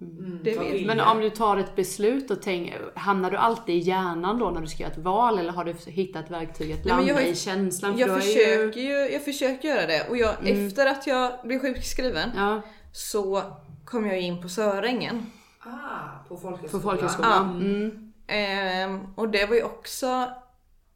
[0.00, 0.40] Mm.
[0.42, 1.10] vill Men jag?
[1.12, 4.66] om du tar ett beslut och tänker, hamnar du alltid i hjärnan då när du
[4.66, 7.92] ska göra ett val eller har du hittat verktyg att landa jag i känslan?
[7.94, 10.66] För jag, har försöker ju, jag försöker göra det och jag, Mm.
[10.66, 13.42] efter att jag blev sjukskriven Ja, så
[13.84, 15.26] kom jag in på Sörängen.
[15.60, 16.82] Ah, på på folkhögskolan.
[16.82, 17.56] folkhögskolan.
[17.60, 18.12] Mm.
[18.26, 20.28] Ehm, och det var ju också,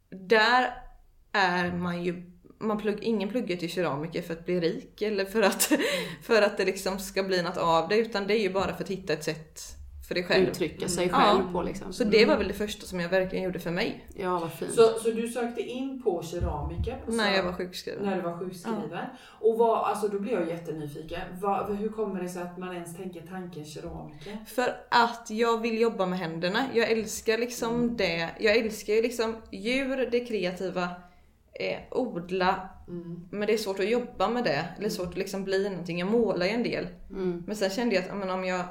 [0.09, 0.73] där
[1.33, 5.41] är man ju, man plugg, ingen pluggar till keramiker för att bli rik eller för
[5.41, 5.71] att,
[6.23, 8.83] för att det liksom ska bli något av det utan det är ju bara för
[8.83, 9.61] att hitta ett sätt
[10.07, 10.47] för dig själv.
[10.49, 11.19] Uttrycka sig Mm.
[11.21, 11.51] själv Ja.
[11.51, 11.93] på liksom.
[11.93, 14.73] Så det var väl det första som jag verkligen gjorde för mig Ja, vad fint.
[14.73, 18.05] Så, så du sökte in på keramiker på när jag Sö- var sjukskriven.
[18.05, 19.05] när du var sjukskriven?
[19.41, 21.21] Och vad, alltså då blir jag jättenyfiken.
[21.41, 24.37] Vad, hur kommer det sig att man ens tänker tanken keramiker?
[24.47, 26.65] För att jag vill jobba med händerna.
[26.73, 28.29] Jag älskar liksom det.
[28.39, 30.87] Jag älskar ju liksom djur, det kreativa,
[31.59, 32.69] eh, odla.
[32.87, 33.27] Mm.
[33.31, 34.65] Men det är svårt att jobba med det.
[34.77, 35.99] Eller svårt att liksom bli någonting.
[35.99, 36.87] Jag målar ju en del.
[37.09, 37.43] Mm.
[37.47, 38.65] Men sen kände jag att men om, jag,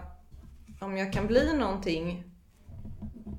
[0.81, 2.25] om jag kan bli någonting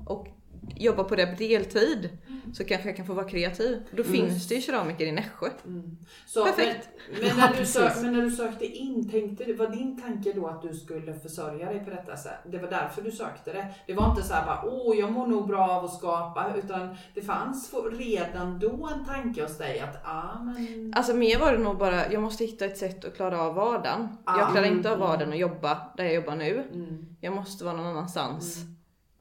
[0.05, 0.27] och
[0.75, 2.09] jobba på det på deltid
[2.53, 3.83] så kanske jag kan få vara kreativ.
[3.91, 5.49] Då finns det ju keramiker i Nässjö.
[5.65, 5.97] Mm.
[6.25, 6.89] Så, Perfekt.
[7.11, 7.73] Men, men, Ja, när du precis.
[7.73, 11.13] sök, men när du sökte in, tänkte du, var din tanke då att du skulle
[11.13, 12.39] försörja dig på detta sätt?
[12.45, 13.67] Det var därför du sökte det?
[13.87, 16.95] Det var inte så här bara, åh jag mår nog bra av att skapa, utan
[17.13, 20.93] det fanns redan då en tanke hos dig att, ah men...
[20.95, 24.17] Alltså mer var det nog bara, jag måste hitta ett sätt att klara av vardagen.
[24.23, 25.07] Ah, Jag klarar inte av mm.
[25.07, 26.63] vardagen och jobba där jag jobbar nu.
[26.73, 27.05] Mm.
[27.21, 28.57] Jag måste vara någon annanstans.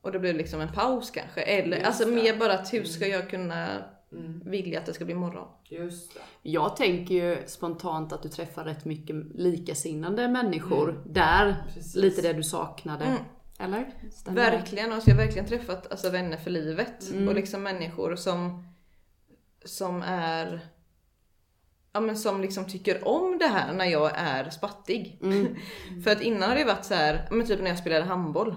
[0.09, 1.41] Och det blev liksom en paus kanske.
[1.41, 2.11] Eller Just alltså det.
[2.11, 3.69] mer bara att hur ska jag kunna
[4.13, 4.41] Mm.
[4.45, 5.49] vilja att det ska bli morgon?
[5.65, 6.21] Just det.
[6.43, 11.57] Jag tänker ju spontant att du träffar rätt mycket likasinnande människor där.
[11.75, 11.95] Precis.
[11.97, 13.05] Lite det du saknade.
[13.05, 13.21] Mm.
[13.59, 13.91] Eller?
[14.13, 14.51] Stämmer?
[14.51, 17.11] Verkligen, och så jag har verkligen träffat alltså, vänner för livet.
[17.11, 17.29] Mm.
[17.29, 18.69] Och liksom människor som,
[19.65, 20.61] som är
[21.93, 25.19] Ja men som liksom tycker om det här när jag är spattig.
[25.23, 25.57] Mm.
[26.05, 28.55] För att innan har det varit så här, men typ när jag spelade handboll.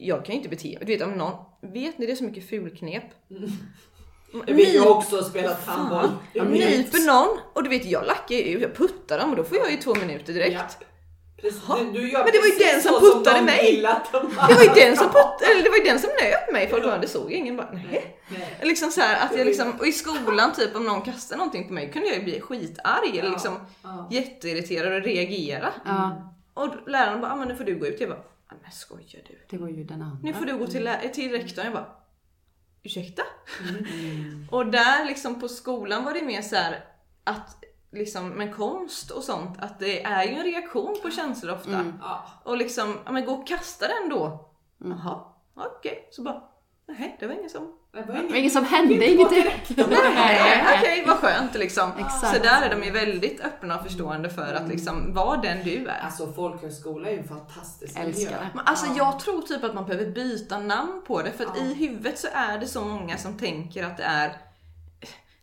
[0.00, 0.78] Jag kan ju inte bete mig.
[0.80, 3.04] Du vet om någon, vet ni det är så mycket fulknep?
[4.46, 6.08] Jag vet ju också spelat handboll.
[6.34, 9.70] Nyper någon och du vet jag lackar ju jag puttar dem och då får jag
[9.70, 10.76] ju två minuter direkt.
[10.80, 10.86] Ja.
[11.42, 11.62] Precis.
[11.92, 13.82] Du, du gör Men det var ju den som puttade de mig.
[14.48, 16.68] Det var ju den som, putt, eller det var ju den som nöp mig.
[16.70, 17.56] Folk bara, det såg ingen.
[17.56, 18.18] Bara, nej.
[18.28, 18.58] Nej.
[18.62, 21.72] Liksom så här, att jag liksom, och i skolan typ om någon kastade någonting på
[21.72, 24.08] mig kunde jag ju bli skitarg eller Ja, liksom ja.
[24.10, 25.72] jätteirriterad och reagera.
[25.84, 28.00] Ja, Och läraren bara, ah, men nu får du gå ut.
[28.00, 28.22] Jag bara,
[28.68, 29.38] men skojar du?
[29.50, 30.18] det var ju den andra.
[30.22, 31.64] Nu får du gå till, lä- till rektorn.
[31.64, 31.96] Jag bara,
[32.82, 33.22] ursäkta?
[33.68, 34.48] Mm.
[34.50, 36.84] Och där liksom på skolan var det mer så här
[37.24, 41.74] att liksom med konst och sånt att det är ju en reaktion på känslor ofta.
[41.80, 41.94] Mm.
[42.00, 42.24] Ja.
[42.44, 44.50] Och liksom, ja men gå och kasta den då.
[44.84, 44.98] Mm.
[44.98, 46.08] Jaha, okej.
[46.10, 46.42] Så bara,
[46.86, 47.77] nej det var ingen som...
[47.92, 49.44] Det var ingen- ingen som hände, ingenting.
[50.14, 51.90] Nej, okej vad skönt liksom.
[51.98, 52.36] Exakt.
[52.36, 55.86] Så där är de ju väldigt öppna och förstående för att liksom vara den du
[55.88, 56.00] är.
[56.04, 58.36] Alltså folkhögskola är ju en fantastisk Älskar miljö.
[58.54, 58.92] Men alltså Ja.
[58.96, 61.62] jag tror typ att man behöver byta namn på det för att Ja.
[61.64, 64.32] i huvudet så är det så många som tänker att det är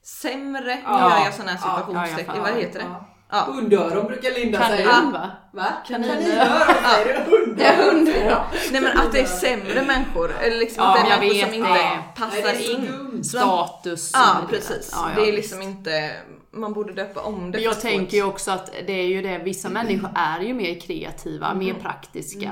[0.03, 0.99] sämre, nu Ja.
[1.19, 2.85] gör jag sådana här situationstecken, ja, ja, vad heter det?
[3.29, 3.37] Ja.
[3.53, 4.89] Hundöron brukar Linda säga.
[4.89, 5.31] Kanin va?
[5.51, 5.67] Va?
[5.87, 6.15] Kaniner.
[6.15, 7.37] Kaninöron säger du?
[7.37, 8.25] Hundöron.
[8.29, 11.45] Ja, Nej men att det är sämre människor, eller liksom Ja, att det är människor
[11.45, 12.03] som inte det.
[12.15, 13.23] Passar in.
[13.23, 14.11] Status.
[14.13, 15.37] Ja och precis, Ja, ja, det är visst.
[15.37, 16.11] liksom inte,
[16.51, 17.57] man borde döpa om det.
[17.57, 20.79] Men jag tänker ju också att det är ju det, vissa människor är ju mer
[20.79, 22.51] kreativa, mer praktiska.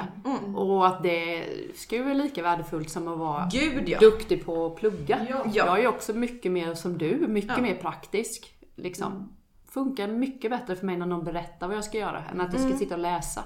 [0.55, 1.43] Och att det
[1.75, 3.99] ska ju vara lika värdefullt som att vara Gud ja.
[3.99, 5.19] duktig på att plugga.
[5.29, 5.45] Ja.
[5.53, 7.62] Jag är ju också mycket mer som du, mycket Ja.
[7.62, 8.49] mer praktisk.
[8.75, 9.29] Liksom.
[9.73, 12.62] Funkar mycket bättre för mig när någon berättar vad jag ska göra än att jag
[12.62, 13.43] ska sitta och läsa.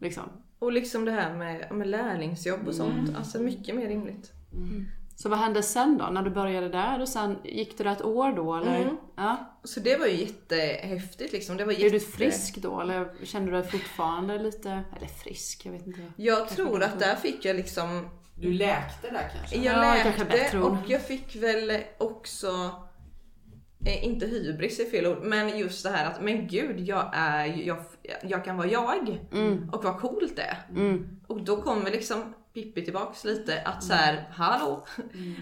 [0.00, 0.24] Liksom.
[0.58, 4.32] Och liksom det här med, med lärlingsjobb och sånt, alltså mycket mer rimligt.
[5.16, 6.04] Så vad hände sen då?
[6.04, 8.80] När du började där och sen gick det ett år då eller?
[8.80, 8.96] Mm.
[9.16, 9.36] Ja.
[9.64, 11.56] Så det var ju jättehäftigt liksom.
[11.56, 12.10] Det var Blev du jätte...
[12.12, 16.00] frisk då eller kände du dig fortfarande lite, eller frisk, jag vet inte.
[16.16, 18.08] Jag tror att där fick jag liksom
[18.40, 19.56] Du läkte där kanske?
[19.56, 22.70] Jag Ja, kanske läkte och jag fick väl också
[23.84, 27.84] inte hybris är fel ord, men just det här att men gud, jag är jag,
[28.22, 29.18] jag kan vara jag
[29.72, 30.58] och vad coolt det är.
[30.70, 31.20] Mm.
[31.26, 34.86] Och då kommer liksom Pippi tillbaks lite att så här, hallå,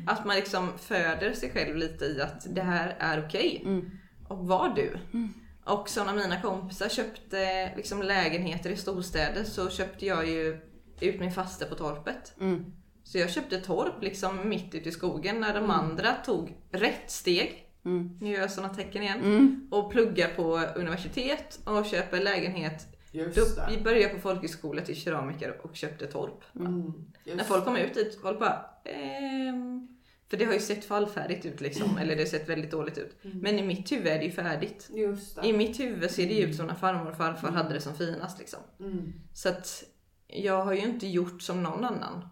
[0.06, 3.62] att man liksom föder sig själv lite i att det här är okej.
[3.64, 3.90] Mm.
[4.28, 4.98] Och var du.
[5.64, 10.60] Och så när mina kompisar köpte liksom lägenheter i storstäder så köpte jag ju
[11.00, 12.34] ut min faste på torpet.
[12.40, 12.72] Mm.
[13.04, 17.69] Så jag köpte torp liksom mitt ute i skogen när de andra tog rätt steg.
[17.84, 18.18] Mm.
[18.20, 19.20] Nu gör jag sådana tecken igen.
[19.20, 19.68] Mm.
[19.70, 22.86] Och pluggar på universitet och köper lägenhet.
[23.12, 26.44] Just Då, vi började på folkhögskola till keramiker och köpte torp.
[26.56, 26.92] Mm.
[27.24, 29.88] När folk kom ut dit, folk bara ehm,
[30.28, 33.16] För det har ju sett fallfärdigt ut liksom, eller det har sett väldigt dåligt ut.
[33.22, 34.90] Men i mitt huvud är det ju färdigt.
[34.94, 35.48] Just det.
[35.48, 37.94] I mitt huvud ser det ju ut som när farmor och farfar hade det som
[37.94, 38.60] finast liksom.
[38.80, 39.12] Mm.
[39.34, 39.84] Så att
[40.26, 42.28] jag har ju inte gjort som någon annan.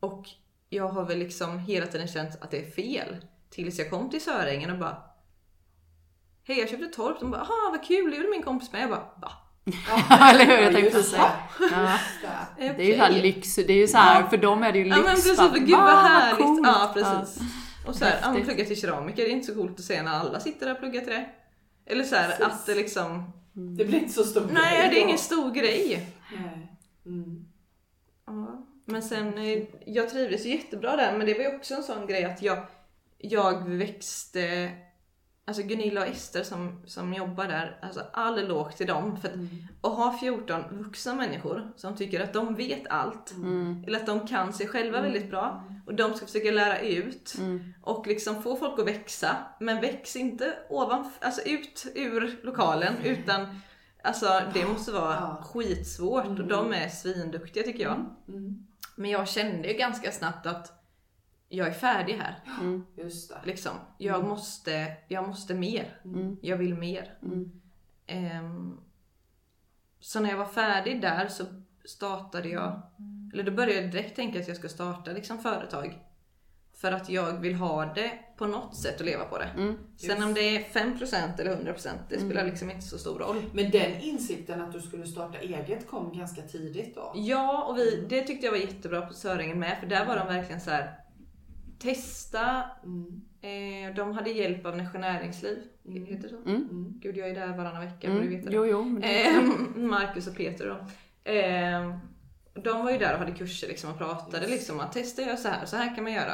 [0.00, 0.26] Och
[0.68, 3.16] jag har väl liksom hela tiden känt att det är fel.
[3.50, 4.96] Tills jag kom till Sörängen och bara
[6.44, 7.20] Hej jag köpte torp.
[7.20, 8.82] De bara aha vad kul, det gjorde min kompis med.
[8.82, 9.32] Jag bara va?
[10.30, 10.54] Eller hur?
[10.54, 11.22] Jag Ja, tänkte säga.
[11.58, 11.64] det.
[11.70, 11.98] Ja.
[12.58, 12.66] Det.
[12.66, 14.84] Eh, Det är ju såhär lyx, det är ju såhär, för dem är det ju
[14.84, 14.96] lyx.
[14.96, 16.38] Ja men precis, bara, för gud vad "Va, härligt.
[16.46, 17.42] coolt." Ja precis.
[17.86, 20.10] Och så här, ja, plugga till keramiker, det är inte så coolt att se när
[20.12, 21.30] alla sitter där och pluggar till det.
[21.86, 22.44] Eller så här, Precis.
[22.46, 23.32] att det liksom,
[23.78, 26.06] Det blir inte så stor nej grej det är ingen stor grej.
[26.38, 26.76] Nej.
[27.06, 27.44] Mm.
[28.26, 28.66] Ja.
[28.84, 32.24] Men sen, eh, jag trivdes jättebra där men det var ju också en sån grej
[32.24, 32.58] att jag,
[33.20, 34.72] jag växte
[35.50, 39.16] Alltså Gunilla och Ester som, som jobbar där, alltså all eloge till dem.
[39.16, 39.34] För att,
[39.80, 43.30] att ha 14 vuxna människor som tycker att de vet allt.
[43.30, 43.84] Mm.
[43.86, 45.64] Eller att de kan sig själva väldigt bra.
[45.86, 47.34] Och de ska försöka lära ut.
[47.38, 47.74] Mm.
[47.82, 49.36] Och liksom få folk att växa.
[49.60, 52.94] Men väx inte ovan, alltså ut ur lokalen.
[53.04, 53.60] Utan
[54.02, 55.42] alltså det måste vara Ja.
[55.44, 56.26] skitsvårt.
[56.26, 58.06] Och de är svinduktiga tycker jag.
[58.28, 58.66] Mm.
[58.96, 60.79] Men jag kände ju ganska snabbt att
[61.52, 62.40] jag är färdig här.
[62.60, 62.86] Mm.
[62.96, 63.40] Just det.
[63.44, 63.72] Liksom.
[63.98, 66.00] Jag, måste, jag måste mer.
[66.04, 66.36] Mm.
[66.42, 67.18] Jag vill mer.
[67.22, 67.60] Mm.
[68.06, 68.80] Ehm,
[70.00, 71.44] så när jag var färdig där så
[71.84, 72.82] startade jag,
[73.32, 75.98] eller då började jag direkt tänka att jag ska starta liksom företag.
[76.74, 79.44] För att jag vill ha det på något sätt att leva på det.
[79.56, 79.78] Mm.
[79.96, 83.42] Sen om det är 5% eller 100% det spelar liksom inte så stor roll.
[83.52, 87.12] Men den insikten att du skulle starta eget kom ganska tidigt då?
[87.14, 90.26] Ja, och vi, det tyckte jag var jättebra på Söringen med för där var de
[90.26, 90.99] verkligen så här.
[91.82, 92.62] Testa.
[92.84, 93.20] Mm.
[93.42, 95.58] Eh, de hade hjälp av Nässjö Näringsliv.
[95.86, 96.06] Mm.
[96.06, 96.36] Heter det så?
[96.36, 96.68] Mm.
[96.70, 96.92] Mm.
[97.02, 98.08] Gud, jag är där varannan vecka.
[98.08, 98.36] borde du Mm.
[98.38, 98.56] veta det.
[98.56, 98.84] Jo, jo.
[98.84, 99.26] Men det...
[99.26, 100.76] Ehm, Marcus och Peter då.
[101.30, 101.92] Ehm,
[102.54, 105.48] de var ju där och hade kurser liksom och pratade liksom att testa göra så
[105.48, 106.32] här, så här kan man göra.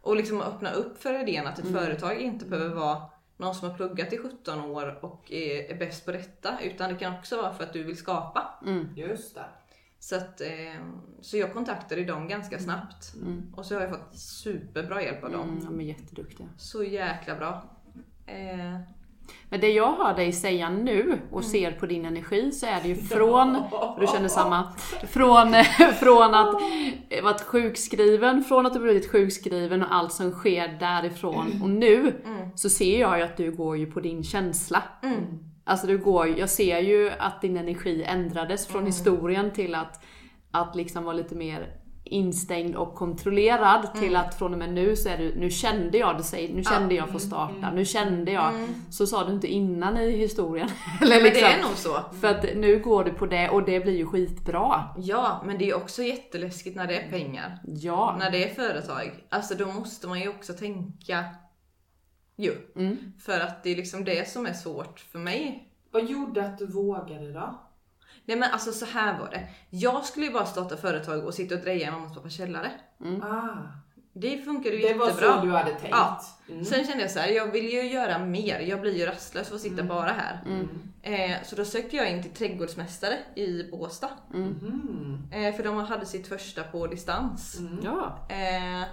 [0.00, 1.80] Och liksom öppna upp för idén att ett Mm.
[1.80, 3.02] företag inte behöver vara
[3.36, 6.58] någon som har pluggat i 17 år och är, är bäst på detta.
[6.62, 8.54] Utan det kan också vara för att du vill skapa.
[8.66, 8.88] Mm.
[8.96, 9.44] Just det.
[10.00, 13.14] Så, att, ehm, så jag kontaktade dem ganska snabbt.
[13.22, 13.42] Mm.
[13.56, 15.48] Och så har jag fått superbra hjälp av dem.
[15.48, 15.64] Mm.
[15.64, 16.46] De är jätteduktiga.
[16.56, 17.64] Så jäkla bra.
[18.26, 18.80] Eh,
[19.48, 22.88] Men det jag hör dig säga nu och ser på din energi så är det
[22.88, 23.62] ju från,
[24.00, 24.72] du känner samma,
[25.08, 25.54] från,
[26.00, 26.54] från att
[27.22, 32.12] varit sjukskriven, från att du blivit sjukskriven och allt som sker därifrån och nu
[32.54, 34.82] så ser jag ju att du går ju på din känsla.
[35.68, 40.04] Alltså du går, jag ser ju att din energi ändrades från historien till att,
[40.50, 45.08] att liksom vara lite mer instängd och kontrollerad till att från och med nu så
[45.08, 48.52] är du, nu kände jag det sig, nu kände jag få starta, nu kände jag.
[48.90, 50.68] Så sa du inte innan i historien.
[51.02, 52.00] Eller Men det liksom, är nog så.
[52.20, 54.84] För att nu går du på det och det blir ju skitbra.
[54.96, 57.58] Ja, men det är också jätteläskigt när det är pengar.
[57.64, 58.16] Ja.
[58.18, 59.24] När det är företag.
[59.28, 61.24] Alltså då måste man ju också tänka
[62.38, 62.54] ju.
[63.20, 65.68] För att det är liksom det som är svårt för mig.
[65.90, 67.60] Vad gjorde att du vågade då?
[68.24, 69.48] Nej men alltså så här var det.
[69.70, 72.70] Jag skulle ju bara starta företag och sitta och dreja i mammas pappas källare.
[73.22, 73.48] Ah,
[74.12, 75.40] Det funkade ju det var jättebra.
[75.40, 75.88] så du hade tänkt?
[75.90, 76.20] Ja.
[76.48, 76.64] Mm.
[76.64, 78.60] Sen kände jag så här, jag vill ju göra mer.
[78.60, 79.88] Jag blir ju rastlös av att sitta Mm.
[79.88, 80.40] bara här.
[81.02, 84.10] Eh, så då sökte jag in till trädgårdsmästare i Båstad.
[84.34, 85.28] Mhm.
[85.32, 87.58] Eh, för de hade sitt första på distans.
[87.58, 87.78] Mm.
[87.84, 88.26] Ja.
[88.30, 88.88] Eh,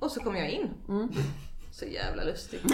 [0.00, 0.68] och så kom jag in.
[1.72, 2.62] Så jävla lustigt.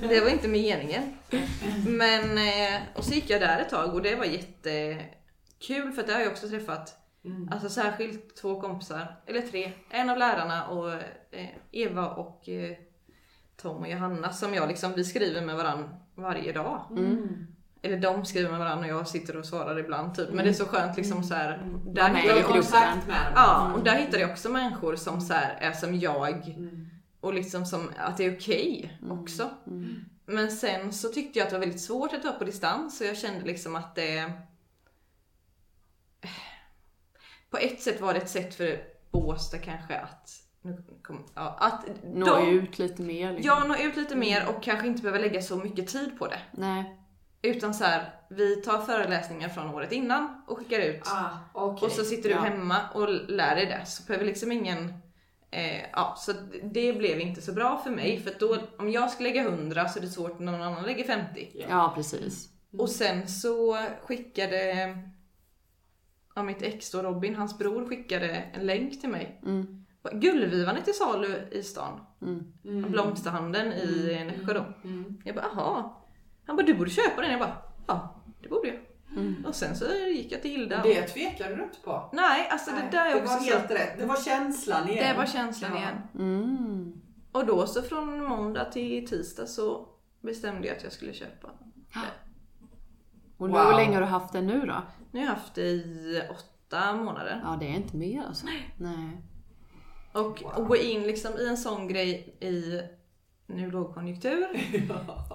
[0.00, 1.02] det var inte meningen.
[1.86, 6.14] Men, eh, och så gick jag där ett tag och det var jättekul för där
[6.14, 6.98] har jag också träffat
[7.50, 9.72] Alltså särskilt två kompisar, eller tre.
[9.90, 10.92] En av lärarna och
[11.30, 12.76] eh, Eva och eh,
[13.56, 16.86] Tom och Johanna som jag liksom, vi skriver med varandra varje dag.
[17.82, 20.28] Eller de skriver med varandra och jag sitter och svarar ibland typ.
[20.32, 21.62] Men det är så skönt liksom så här.
[21.86, 23.32] Där med Du hittar har jag kontakt med dem?
[23.34, 26.56] ja, och där hittar jag också människor som så här, är som jag.
[27.22, 29.50] Och liksom som att det är okej också.
[30.26, 33.06] Men sen så tyckte jag att det var väldigt svårt att vara på distans och
[33.06, 34.32] jag kände liksom att det...
[37.50, 40.30] På ett sätt var det ett sätt för Båstad kanske att...
[41.02, 43.32] Kom, ja, att Nå de, ut lite mer.
[43.32, 43.46] Liksom.
[43.46, 46.40] Ja, nå ut lite mer och kanske inte behöva lägga så mycket tid på det.
[46.52, 46.98] Nej.
[47.42, 51.02] Utan så här, vi tar föreläsningar från året innan och skickar ut.
[51.06, 51.86] Ah, okej.
[51.86, 52.40] Och så sitter du Ja.
[52.40, 53.86] hemma och lär dig det.
[53.86, 54.94] Så behöver liksom ingen...
[55.52, 58.20] Eh, ja, så det blev inte så bra för mig.
[58.20, 61.04] För då, om jag ska lägga 100 så är det svårt när någon annan lägger
[61.04, 61.64] 50.
[61.68, 62.48] Ja, precis.
[62.78, 64.86] Och sen så skickade
[66.34, 69.40] ja, mitt ex då Robin, hans bror, skickade en länk till mig.
[69.42, 69.84] Mm.
[70.12, 72.00] Gullvivan är till salu i stan.
[72.22, 72.92] Mm.
[72.92, 74.26] Blomsterhandeln i Mm.
[74.26, 74.88] Nässjö då.
[74.88, 75.22] Mm.
[75.24, 76.04] Jag bara, aha.
[76.46, 77.30] Han bara, du borde köpa den.
[77.30, 78.78] Jag bara, ja, det borde jag.
[79.16, 79.44] Mm.
[79.48, 80.76] Och sen så gick jag till Hilda.
[80.82, 82.10] och- Det tvekade du inte på?
[82.12, 83.50] Nej, alltså det Nej, där är det också var så...
[83.58, 83.98] helt rätt.
[83.98, 85.08] Det var känslan igen.
[85.08, 85.78] Det var känslan Ja.
[85.78, 85.96] igen.
[86.18, 86.92] Mm.
[87.32, 89.88] Och då så från måndag till tisdag så
[90.20, 91.48] bestämde jag att jag skulle köpa.
[93.36, 93.58] Och Wow.
[93.58, 94.82] hur länge har du haft den nu då?
[95.10, 97.40] Nu har jag haft det i åtta månader.
[97.44, 98.46] Ja, det är inte mer alltså.
[98.78, 99.22] Nej.
[100.12, 102.80] Och att gå in liksom i en sån grej i
[103.54, 104.46] nu lågkonjunktur,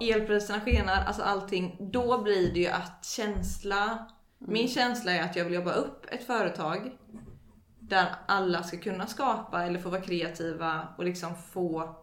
[0.00, 1.76] elpriserna skenar, alltså allting.
[1.92, 6.26] Då blir det ju att känsla, min känsla är att jag vill jobba upp ett
[6.26, 6.90] företag
[7.80, 11.96] där alla ska kunna skapa eller få vara kreativa och liksom få,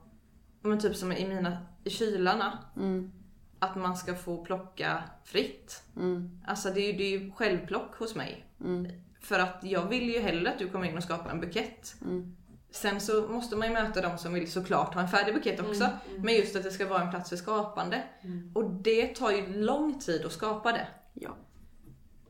[0.61, 3.11] men typ som i mina, i kylarna, Mm.
[3.59, 5.83] att man ska få plocka fritt.
[5.95, 6.41] Mm.
[6.47, 8.45] Alltså det är ju, det är ju självplock hos mig.
[8.61, 8.87] Mm.
[9.21, 11.95] För att jag vill ju hellre att du kommer in och skapar en bukett.
[12.01, 12.35] Mm.
[12.75, 15.89] Sen så måste man ju möta de som vill såklart ha en färdig bukett också.
[16.17, 18.03] Men just att det ska vara en plats för skapande.
[18.53, 20.87] Och det tar ju lång tid att skapa det.
[21.13, 21.37] Ja.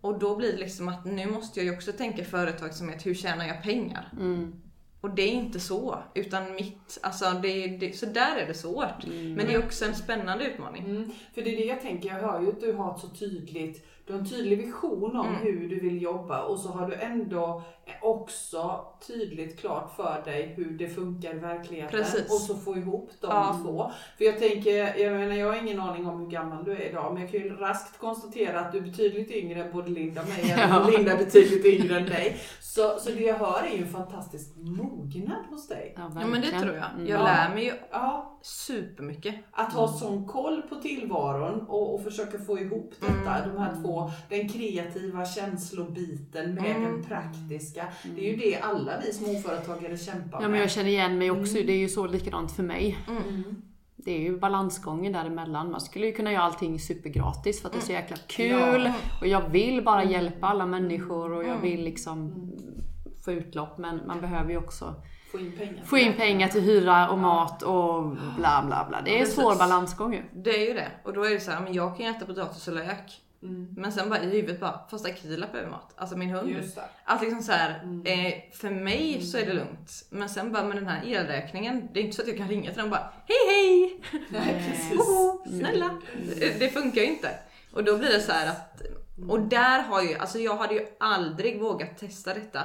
[0.01, 3.47] Och då blir det liksom att nu måste jag ju också tänka företagsamhet, hur tjänar
[3.47, 4.12] jag pengar?
[4.19, 4.62] Mm.
[5.01, 6.03] Och det är inte så.
[6.15, 9.05] Utan mitt, alltså det, det, så där är det svårt.
[9.08, 10.86] Men det är också en spännande utmaning.
[10.86, 13.08] Mm, för det är det jag tänker, jag hör ju att du har ett så
[13.08, 16.94] tydligt, du har en tydlig vision om hur du vill jobba och så har du
[16.96, 17.62] ändå
[18.02, 22.26] också tydligt klart för dig hur det funkar i verkligheten Precis.
[22.34, 23.60] och så få ihop de Ja.
[23.63, 23.91] två.
[24.18, 27.13] För jag tänker, jag menar jag har ingen aning om hur gammal du är idag
[27.13, 30.28] men jag kan ju raskt konstatera att du är betydligt yngre än både Linda och
[30.28, 30.84] mig Ja.
[30.86, 32.38] och Linda är betydligt yngre än dig.
[32.62, 35.94] Så, så det jag hör är ju en fantastisk mognad hos dig.
[35.98, 36.89] Ja, Ja men det tror jag.
[36.94, 37.08] Mm.
[37.08, 37.24] Jag Ja.
[37.24, 39.36] lär mig ju Ja, supermycket.
[39.52, 43.94] Att ha sån koll på tillvaron och, och försöka få ihop detta, de här två,
[44.29, 46.84] den kreativa känslobiten med Mm.
[46.91, 47.88] den praktiska.
[48.15, 50.62] Det är ju det alla vi småföretagare kämpar Ja, men med.
[50.62, 51.54] jag känner igen mig också.
[51.54, 52.98] Det är ju så likadant för mig.
[53.08, 53.43] Mm.
[53.96, 55.71] Det är ju balansgången däremellan.
[55.71, 58.83] Man skulle ju kunna göra allting supergratis för att det är så jäkla kul.
[58.85, 58.93] Ja.
[59.21, 62.33] Och jag vill bara hjälpa alla människor och jag vill liksom
[63.25, 63.77] få utlopp.
[63.77, 64.96] Men man behöver ju också
[65.31, 65.83] Få in pengar.
[65.85, 68.04] få in pengar till hyra och mat och
[68.37, 69.02] bla bla bla.
[69.06, 70.23] Det är en svår balansgång ju.
[70.33, 70.91] Det är ju det.
[71.04, 73.21] Och då är det så här, men jag kan äta potatis och lök.
[73.75, 75.93] Men sen bara i huvudet bara, fast Akila behöver mat.
[75.96, 76.56] Alltså min hund.
[77.06, 77.69] Att liksom så här,
[78.06, 80.06] eh, för mig så är det lugnt.
[80.10, 82.71] Men sen bara med den här elräkningen, det är inte så att jag kan ringa
[82.71, 84.02] till dem och bara hej hej!
[84.29, 84.75] Nej.
[84.98, 86.02] Hoho, snälla!
[86.60, 87.29] Det, funkar ju inte.
[87.73, 88.81] Och då blir det så att,
[89.29, 92.63] och där har ju, alltså jag hade ju aldrig vågat testa detta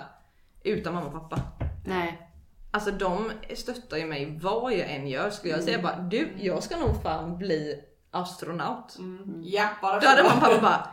[0.63, 1.43] utan mamma och pappa.
[1.87, 2.27] Nej.
[2.71, 5.31] Alltså de stöttar ju mig vad jag än gör.
[5.31, 7.81] Skulle jag säga bara du, jag ska nog fan bli
[8.11, 8.97] astronaut.
[8.99, 9.41] Mm.
[9.43, 10.91] Ja, bara Då hade mamma och pappa bara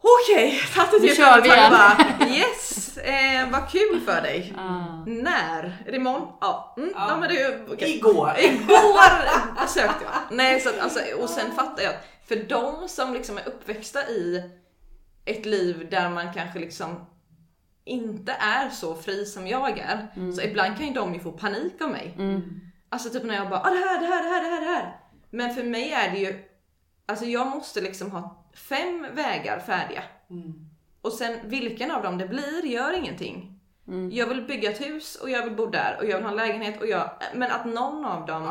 [0.00, 4.54] Okej, tack Nu till kör vi igen." bara Yes, eh, vad kul för dig.
[4.58, 5.04] Ah.
[5.06, 5.82] När?
[5.86, 6.28] Är det imorgon?
[6.40, 7.06] Ja, mm, ja.
[7.08, 7.16] Ja.
[7.16, 7.96] men det är okej.
[7.96, 8.34] Igår.
[8.38, 10.36] Igår sökte jag.
[10.36, 14.08] Nej, så att, alltså, och sen fattar jag att för de som liksom är uppväxta
[14.08, 14.50] i
[15.24, 17.06] ett liv där man kanske liksom
[17.84, 20.32] inte är så fri som jag är.
[20.32, 22.16] Så ibland kan ju de ju få panik av mig.
[22.90, 24.66] Alltså typ när jag bara ah, det här, det här, det här, det här, det
[24.66, 25.00] här.
[25.30, 26.44] Men för mig är det ju,
[27.06, 30.02] alltså jag måste liksom ha fem vägar färdiga.
[31.00, 33.54] Och sen vilken av dem det blir gör ingenting.
[34.12, 36.36] Jag vill bygga ett hus och jag vill bo där och jag vill ha en
[36.36, 38.44] lägenhet och jag, men att någon av dem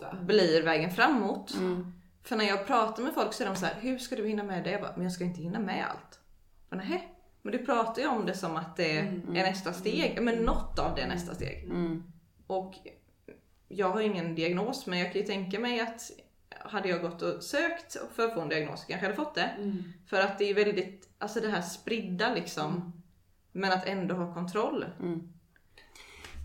[0.00, 1.54] Ja, blir vägen framåt.
[2.24, 4.42] För när jag pratar med folk så är de så här, hur ska du hinna
[4.42, 4.70] med det?
[4.70, 6.20] Jag bara, men jag ska inte hinna med allt.
[6.68, 10.22] Men nej, men du pratar ju om det som att det är nästa steg.
[10.22, 11.68] Men något av det är nästa steg.
[12.46, 12.74] Och
[13.72, 16.10] jag har ingen diagnos, men jag kan ju tänka mig att
[16.64, 19.50] hade jag gått och sökt för att få en diagnos kanske jag hade fått det.
[20.06, 22.92] För att det är väldigt, alltså det här spridda liksom.
[23.52, 24.84] Men att ändå ha kontroll.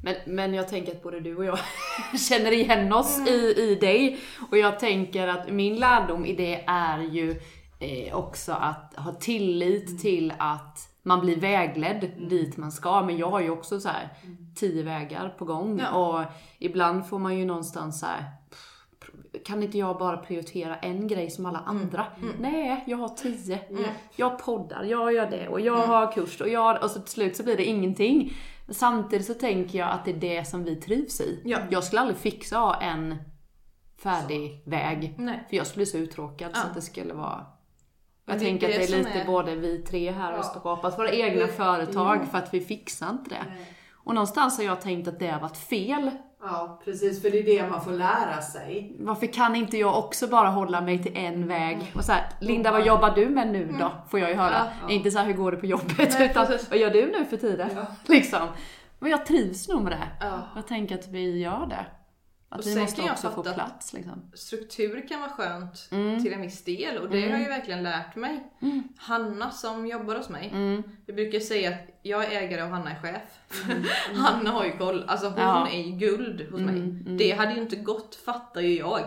[0.03, 1.59] Men, men jag tänker att både du och jag
[2.29, 4.19] känner igen oss i, i dig.
[4.51, 7.39] Och jag tänker att min lärdom i det är ju
[7.79, 13.01] eh, också att ha tillit till att man blir vägledd dit man ska.
[13.01, 14.09] Men jag har ju också så här
[14.55, 15.79] tio vägar på gång.
[15.79, 15.91] Ja.
[15.91, 16.25] Och
[16.59, 18.25] ibland får man ju någonstans så här.
[19.45, 22.05] Kan inte jag bara prioritera en grej som alla andra?
[22.39, 23.59] Nej, jag har tio.
[24.15, 26.83] Jag poddar, jag gör det och jag har kurs och jag...
[26.83, 28.33] Och så till slut så blir det ingenting.
[28.69, 31.41] Samtidigt så tänker jag att det är det som vi trivs i.
[31.45, 31.59] Ja.
[31.69, 33.15] Jag skulle aldrig fixa en
[34.03, 35.15] färdig väg.
[35.17, 35.45] Nej.
[35.49, 36.69] För jag skulle bli så uttråkad så Ja.
[36.69, 37.45] att det skulle vara...
[38.29, 40.43] Jag tänker att det är lite är- både vi tre här och Ja.
[40.43, 42.25] skapat våra egna Det- företag jo.
[42.31, 43.43] för att vi fixar inte det.
[43.93, 46.11] Och någonstans har jag tänkt att det har varit fel.
[46.41, 47.21] Ja, precis.
[47.21, 48.95] För det är det man får lära sig.
[48.99, 51.91] Varför kan inte jag också bara hålla mig till en väg?
[51.95, 53.91] Och så här, Linda vad jobbar du med nu då?
[54.09, 54.53] Får jag ju höra.
[54.53, 54.89] Ja, ja.
[54.93, 56.15] Inte så här, hur går det på jobbet?
[56.19, 56.69] Nej, utan precis.
[56.69, 57.69] vad gör du nu för tiden?
[57.75, 57.85] Ja.
[58.05, 58.39] Liksom.
[58.99, 60.07] Men jag trivs nog med det.
[60.27, 60.39] Ja.
[60.55, 61.85] Jag tänker att vi gör det.
[62.49, 64.31] Att Och vi måste kan jag också få plats liksom.
[64.33, 65.89] struktur kan vara skönt
[66.23, 68.43] till en viss del och det har jag ju verkligen lärt mig.
[68.97, 70.51] Hanna som jobbar hos mig,
[71.05, 73.21] jag brukar säga att jag är ägare och Hanna är chef.
[74.15, 75.67] Hanna har ju koll, alltså hon Ja.
[75.69, 76.81] är ju guld hos mig.
[77.17, 79.03] Det hade ju inte gått, fattar ju jag,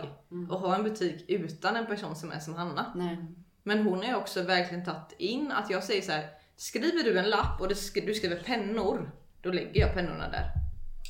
[0.51, 2.93] att ha en butik utan en person som är som Hanna.
[2.95, 3.18] Nej.
[3.62, 6.26] Men hon har ju också verkligen tagit in att jag säger så här:
[6.57, 9.11] skriver du en lapp och du skriver pennor,
[9.43, 10.51] då lägger jag pennorna där.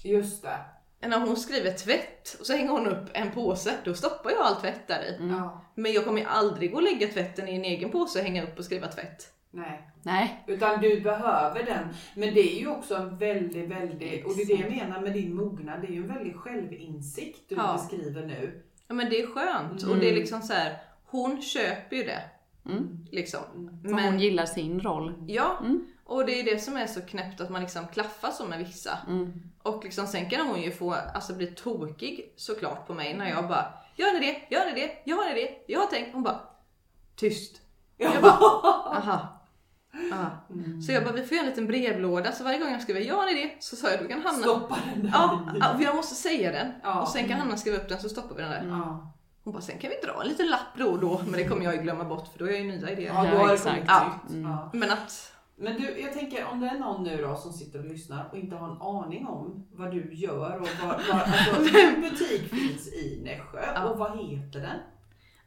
[0.05, 0.59] Just det.
[1.01, 4.57] När hon skriver tvätt och så hänger hon upp en påse, då stoppar jag all
[4.57, 5.17] tvätt där i.
[5.31, 5.65] Ja.
[5.75, 8.65] Men jag kommer aldrig att lägga tvätten i en egen påse och hänga upp och
[8.65, 9.33] skriva tvätt.
[9.51, 9.91] Nej.
[10.03, 10.45] Nej.
[10.47, 11.89] Utan du behöver den.
[12.15, 15.13] Men det är ju också en väldigt, väldigt, och det är det jag menar med
[15.13, 17.73] din mognad, det är ju en väldig självinsikt du Ja.
[17.73, 18.63] beskriver nu.
[18.89, 20.79] Ja men det är skönt och det är liksom så här.
[21.07, 22.23] hon köper ju det.
[22.67, 23.07] Mm.
[23.11, 23.41] Liksom.
[23.85, 25.15] För Men, hon gillar sin roll.
[25.29, 25.59] ja,
[26.05, 28.99] och det är det som är så knäppt att man liksom klaffar så med vissa.
[29.09, 29.43] Mm.
[29.63, 33.49] Och liksom, sen kan hon ju få alltså, bli tokig såklart på mig när jag
[33.49, 34.55] bara Gör ni det?
[34.55, 34.91] Gör ni det?
[35.05, 35.65] Jag har det?
[35.67, 36.13] Jag har tänkt.
[36.13, 36.41] Hon bara
[37.17, 37.61] Tyst.
[37.97, 38.33] Jag bara
[38.97, 39.41] aha.
[40.13, 40.31] aha.
[40.87, 43.25] Så jag bara, vi får göra en liten brevlåda så varje gång jag skriver ja
[43.25, 45.11] ni det så sa jag då kan Hanna Stoppa den där.
[45.61, 46.73] Ja, jag måste säga den.
[46.83, 47.03] Ja.
[47.03, 48.67] Och sen kan Hanna skriva upp den så stoppar vi den där.
[48.69, 49.13] Ja.
[49.45, 51.21] Hon bara, sen kan vi dra en liten lapp då och då.
[51.25, 53.13] Men det kommer jag ju glömma bort för då har jag ju nya idéer.
[53.15, 54.21] Ja, då har det kommit Ja.
[54.29, 54.71] Ja.
[54.73, 55.33] Men att,
[55.63, 58.39] Men du, jag tänker om det är någon nu då som sitter och lyssnar och
[58.39, 63.21] inte har en aning om vad du gör och var, alltså, din butik finns i
[63.25, 63.85] Nässjö Ja.
[63.89, 64.79] och vad heter den?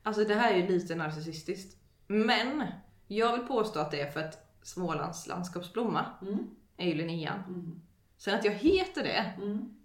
[0.03, 1.77] alltså det här är ju lite narcissistiskt.
[2.07, 2.63] Men
[3.07, 6.37] jag vill påstå att det är för att Smålands landskapsblomma Mm.
[6.77, 7.39] är ju Linnean.
[7.47, 7.81] Mm.
[8.17, 9.75] Sen att jag heter det, Mm.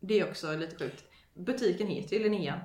[0.00, 1.04] det är också lite sjukt.
[1.34, 2.58] Butiken heter ju Linnean.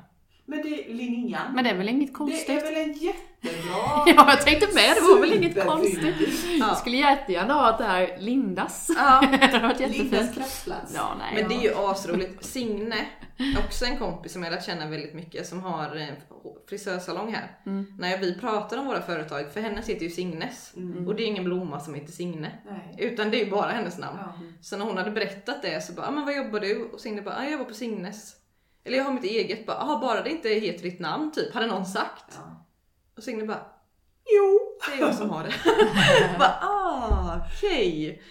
[0.46, 1.54] Men det är Linnean.
[1.56, 2.64] Men det är väl inget det är konstigt?
[2.64, 2.94] väl en
[3.42, 4.04] jättebra...
[4.06, 4.96] Ja, jag tänkte med.
[4.96, 6.16] Det var väl inget konstigt.
[6.60, 6.68] Ja.
[6.68, 8.90] Jag skulle jättegärna ha att det här Lindas.
[8.98, 10.36] Ja, det hade varit Lindas jättefint.
[10.36, 10.94] kraftplats.
[10.96, 11.42] Ja, nej.
[11.42, 12.46] men det är ju asroligt.
[12.46, 13.06] Signe,
[13.66, 16.16] också en kompis som jag lärt känna väldigt mycket, som har
[16.70, 17.58] frisörsalong här.
[17.66, 17.86] Mm.
[18.00, 20.74] När vi pratar om våra företag, för hennes heter ju Signes.
[20.76, 21.08] Mm.
[21.08, 22.52] Och det är ingen blomma som heter Signe.
[22.66, 22.96] Nej.
[22.98, 24.18] Utan det är ju bara hennes namn.
[24.22, 24.34] Ja.
[24.62, 26.84] Så när hon hade berättat det så bara, ah, men vad jobbar du?
[26.94, 28.36] Och Signe bara, ah, jag jobbar på Signes.
[28.84, 31.86] Eller jag har mitt eget, bara, bara det inte heter ditt namn typ, hade någon
[31.86, 32.26] sagt.
[32.38, 32.59] Ja.
[33.20, 33.66] Och Signe bara,
[34.26, 35.54] Jo, det är jag som har det.
[36.40, 38.22] bara, ah, okej.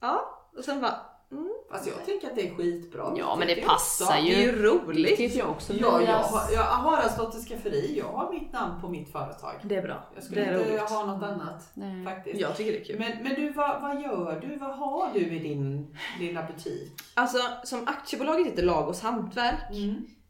[0.00, 1.00] Ja, och sen bara,
[1.32, 3.14] mm, Fast jag tänker att det är skitbra.
[3.16, 4.42] Ja, men det passar jag det är ju.
[4.46, 5.16] ju Det roligt.
[5.16, 5.72] tycker jag också.
[5.72, 7.98] Ja, jag har, jag har Haraldsdotter skafferi.
[7.98, 9.54] Jag har mitt namn på mitt företag.
[9.62, 10.08] Det är bra.
[10.14, 10.80] Jag skulle det är inte roligt.
[10.90, 12.04] ha något annat Nej.
[12.04, 12.40] faktiskt.
[12.40, 12.98] Jag tycker det är kul.
[12.98, 14.56] Men, men du, vad, vad gör du?
[14.56, 16.92] Vad har du i din lilla butik?
[17.14, 19.70] Alltså som aktiebolaget heter Lagos Hantverk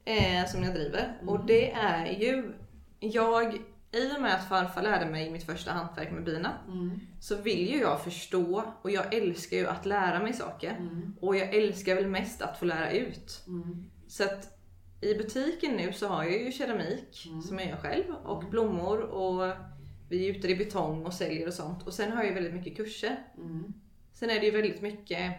[0.04, 1.20] eh, som jag driver.
[1.26, 2.52] Och det är ju,
[3.00, 3.58] jag,
[3.92, 6.52] i och med att farfar lärde mig mitt första hantverk med bina
[7.20, 10.90] så vill ju jag förstå och jag älskar ju att lära mig saker.
[11.20, 13.44] Och jag älskar väl mest att få lära ut.
[14.08, 14.58] Så att
[15.00, 19.54] i butiken nu så har jag ju keramik som jag gör själv och blommor och
[20.08, 21.86] vi gjuter i betong och säljer och sånt.
[21.86, 23.16] Och sen har jag väldigt mycket kurser.
[24.12, 25.34] Sen är det ju väldigt mycket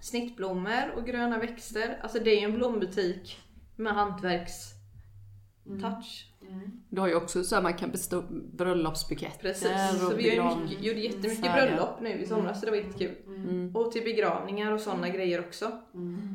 [0.00, 1.98] snittblommor och gröna växter.
[2.02, 3.38] Alltså det är ju en blombutik
[3.76, 4.74] med hantverks
[6.50, 6.70] touch.
[6.88, 8.22] Du har ju också så här man kan bestå
[8.52, 10.00] bröllopsbuketter Precis.
[10.00, 11.66] Så och vi mycket, gjorde jättemycket Färger.
[11.66, 13.16] bröllop nu i somras så det var jättekul.
[13.26, 13.76] Mm.
[13.76, 15.72] Och till begravningar och sådana grejer också.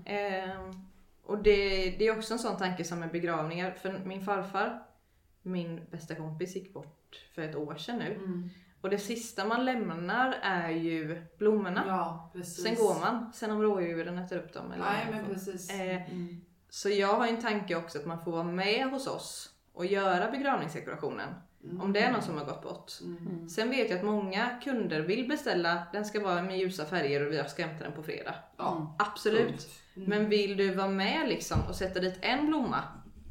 [0.06, 0.72] Ehm,
[1.24, 3.72] och det, det är också en sån tanke som med begravningar.
[3.72, 4.84] För min farfar,
[5.42, 8.20] min bästa kompis, gick bort för ett år sedan nu.
[8.82, 11.84] Och det sista man lämnar är ju blommorna.
[11.88, 12.64] Ja, precis.
[12.64, 13.32] Sen går man.
[13.34, 14.72] Sen om rådjuren äter upp dem.
[14.72, 15.70] Eller Nej, men precis.
[15.70, 16.42] Eh, Mm.
[16.70, 20.32] Så jag har en tanke också att man får vara med hos oss och göra
[20.32, 21.30] begravningsdekorationen.
[21.82, 22.92] Om det är någon som har gått bort.
[23.04, 23.50] Mm.
[23.50, 27.32] Sen vet jag att många kunder vill beställa, den ska vara med ljusa färger och
[27.34, 28.36] vi ska hämta den på fredag.
[28.58, 29.48] Ja, Absolut.
[29.48, 29.68] punkt.
[29.96, 30.10] Mm.
[30.10, 32.84] Men vill du vara med liksom och sätta dit en blomma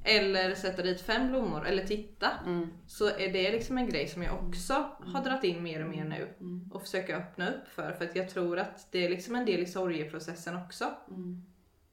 [0.04, 2.68] eller sätta dit fem blommor eller titta Mm.
[2.86, 6.04] så är det liksom en grej som jag också har dragit in mer och mer
[6.04, 6.70] nu Mm.
[6.72, 7.92] och försöker öppna upp för.
[7.92, 10.84] För att jag tror att det är liksom en del i sorgeprocessen också.
[11.10, 11.42] Mm.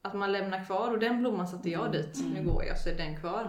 [0.01, 2.95] Att man lämnar kvar och den blomman satte jag dit, nu går jag så är
[2.97, 3.43] den kvar.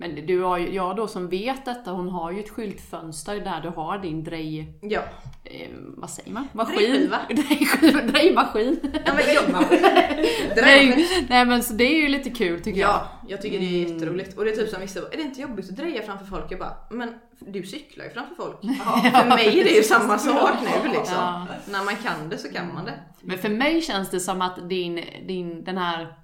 [0.00, 3.60] Men du har ju, jag då som vet detta, hon har ju ett skyltfönster där
[3.60, 4.78] du har din drej...
[4.82, 5.00] Ja.
[5.44, 6.48] Eh, vad säger man?
[6.52, 7.10] Maskin?
[7.28, 8.00] Drejskiva.
[8.12, 8.80] Drejmaskin.
[9.06, 9.64] ja men
[10.56, 12.88] nej, nej men så det är ju lite kul tycker jag.
[12.88, 14.38] Ja, jag tycker det är jätteroligt.
[14.38, 16.44] Och det är typ som vissa är det inte jobbigt att dreja framför folk?
[16.48, 18.60] Jag bara, men du cyklar ju framför folk.
[19.20, 21.14] För mig är det ju samma sak nu liksom.
[21.14, 21.46] Ja.
[21.66, 22.94] När man kan det så kan man det.
[23.20, 26.14] Men för mig känns det som att din, din, den här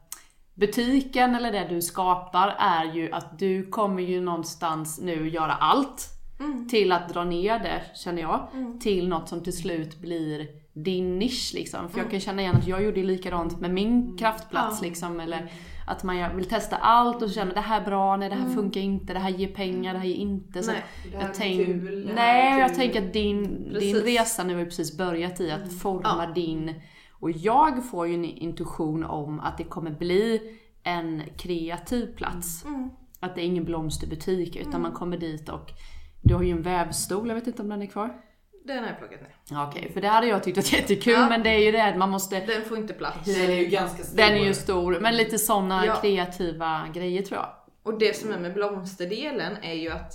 [0.54, 6.10] butiken eller det du skapar är ju att du kommer ju någonstans nu göra allt
[6.70, 8.48] till att dra ner det, känner jag,
[8.80, 11.88] till något som till slut blir din nisch liksom.
[11.88, 15.20] För jag kan känna igen att jag gjorde likadant med min kraftplats liksom.
[15.20, 15.50] Eller
[15.86, 18.80] att man vill testa allt och känner det här är bra, nej det här funkar
[18.80, 20.62] inte, det här ger pengar, det här ger inte.
[20.62, 20.82] Så Nej,
[21.12, 24.56] det här jag tänk, kul, det här nej, jag tänker att din, din resa nu
[24.56, 26.74] har precis börjat i att forma din
[27.24, 30.40] och jag får ju en intuition om att det kommer bli
[30.82, 32.64] en kreativ plats.
[33.20, 35.70] Att det är ingen blomsterbutik utan man kommer dit och
[36.22, 38.14] du har ju en vävstol, jag vet inte om den är kvar?
[38.64, 39.36] Den har jag plockat ner.
[39.50, 41.28] Ja, Okej, för det hade jag tyckt varit jättekul Ja.
[41.28, 43.24] men det är ju det att man måste Den får inte plats.
[43.24, 44.16] Den är ju ganska stor.
[44.16, 45.94] Den är ju stor, men lite sådana Ja.
[46.00, 47.48] kreativa grejer tror jag.
[47.82, 50.12] Och det som är med blomsterdelen är ju att,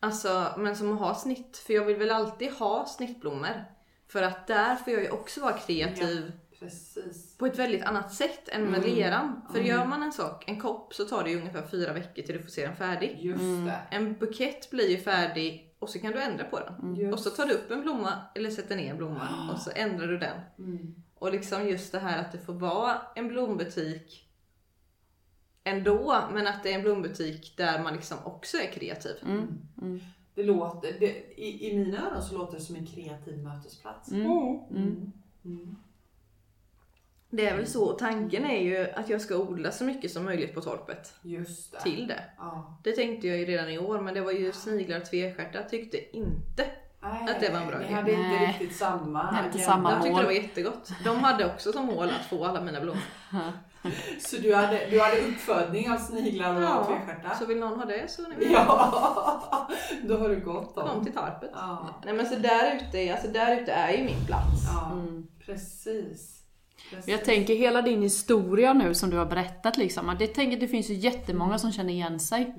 [0.00, 3.64] alltså, men som att ha snitt, för jag vill väl alltid ha snittblommor.
[4.12, 7.36] För att där får jag ju också vara kreativ Precis.
[7.38, 9.42] på ett väldigt annat sätt än med leran.
[9.52, 12.36] För gör man en sak, en kopp, så tar det ju ungefär fyra veckor till
[12.36, 13.18] du får se den färdig.
[13.20, 13.78] Just det.
[13.90, 16.96] En bukett blir ju färdig och så kan du ändra på den.
[16.96, 17.12] Just.
[17.12, 20.06] Och så tar du upp en blomma eller sätter ner en blomma och så ändrar
[20.06, 20.40] du den.
[20.58, 20.94] Mm.
[21.14, 24.28] Och liksom just det här att det får vara en blombutik
[25.64, 29.16] ändå, men att det är en blombutik där man liksom också är kreativ.
[30.34, 31.06] Det låter, det,
[31.40, 34.12] i, I mina öron så låter det som en kreativ mötesplats.
[34.12, 34.58] Mm.
[35.44, 35.76] Mm.
[37.30, 37.92] Det är väl så.
[37.92, 41.80] Tanken är ju att jag ska odla så mycket som möjligt på torpet Just det.
[41.80, 42.24] till det.
[42.38, 42.76] Ja.
[42.82, 46.16] Det tänkte jag ju redan i år, men det var ju sniglar och tvestjärtar tyckte
[46.16, 46.64] inte.
[47.02, 47.94] Nej, Att det var en bra Ni idé.
[47.94, 48.46] hade inte Nej.
[48.48, 50.90] riktigt samma Ni hade inte samma De tyckte det var jättegott.
[51.04, 53.02] De hade också som mål att få alla mina blommor.
[54.20, 57.34] Så du hade, du hade uppfödning av sniglar och Ja, tvestjärtar?
[57.38, 59.68] så vill någon ha det så är ni Ja,
[60.02, 61.04] då har du gått dem om.
[61.04, 61.50] till torpet.
[61.54, 64.62] Ja, Nej men så där ute, är- alltså där ute är ju min plats.
[64.74, 64.92] ja
[65.46, 66.42] precis.
[66.90, 67.08] precis.
[67.08, 70.68] Jag tänker hela din historia nu som du har berättat liksom, att det, tänker, det
[70.68, 72.54] finns ju jättemånga som känner igen sig.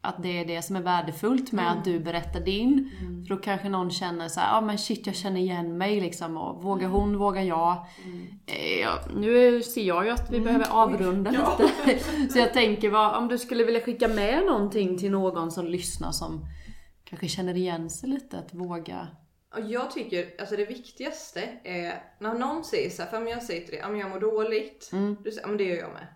[0.00, 2.90] Att det är det som är värdefullt med att du berättar din.
[3.28, 6.36] För då kanske någon känner så ja ah, men shit jag känner igen mig liksom.
[6.36, 7.86] Och vågar hon, vågar jag?
[8.46, 11.58] Eh, ja, nu ser jag ju att vi behöver avrunda Ja.
[11.86, 11.98] lite.
[12.32, 16.12] Så jag tänker, vad, om du skulle vilja skicka med någonting till någon som lyssnar
[16.12, 16.46] som
[17.04, 19.08] kanske känner igen sig lite, att våga.
[19.56, 23.42] Och jag tycker, alltså det viktigaste är när någon säger så här, för om jag
[23.42, 24.90] säger till dig, ja men jag mår dåligt.
[25.24, 26.06] Du säger, ja men det gör jag med.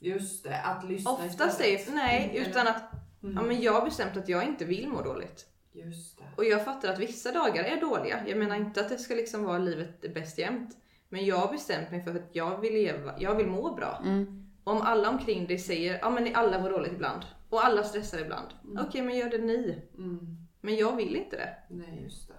[0.00, 1.54] Just det, att lyssna Ofta istället.
[1.54, 2.82] säger, nej, Mm, utan att,
[3.22, 5.46] ja men jag har bestämt att jag inte vill må dåligt.
[5.72, 6.24] Just det.
[6.36, 8.22] Och jag fattar att vissa dagar är dåliga.
[8.28, 10.76] Jag menar inte att det ska liksom vara livet bäst jämt.
[11.08, 14.02] Men jag har bestämt mig för att jag vill leva, jag vill må bra.
[14.04, 14.46] Mm.
[14.64, 18.46] Om alla omkring dig säger ja men alla mår dåligt ibland och alla stressar ibland.
[18.78, 19.82] Okej men gör det ni.
[19.98, 20.36] Mm.
[20.60, 21.56] Men jag vill inte det.
[21.68, 22.34] Nej, just det.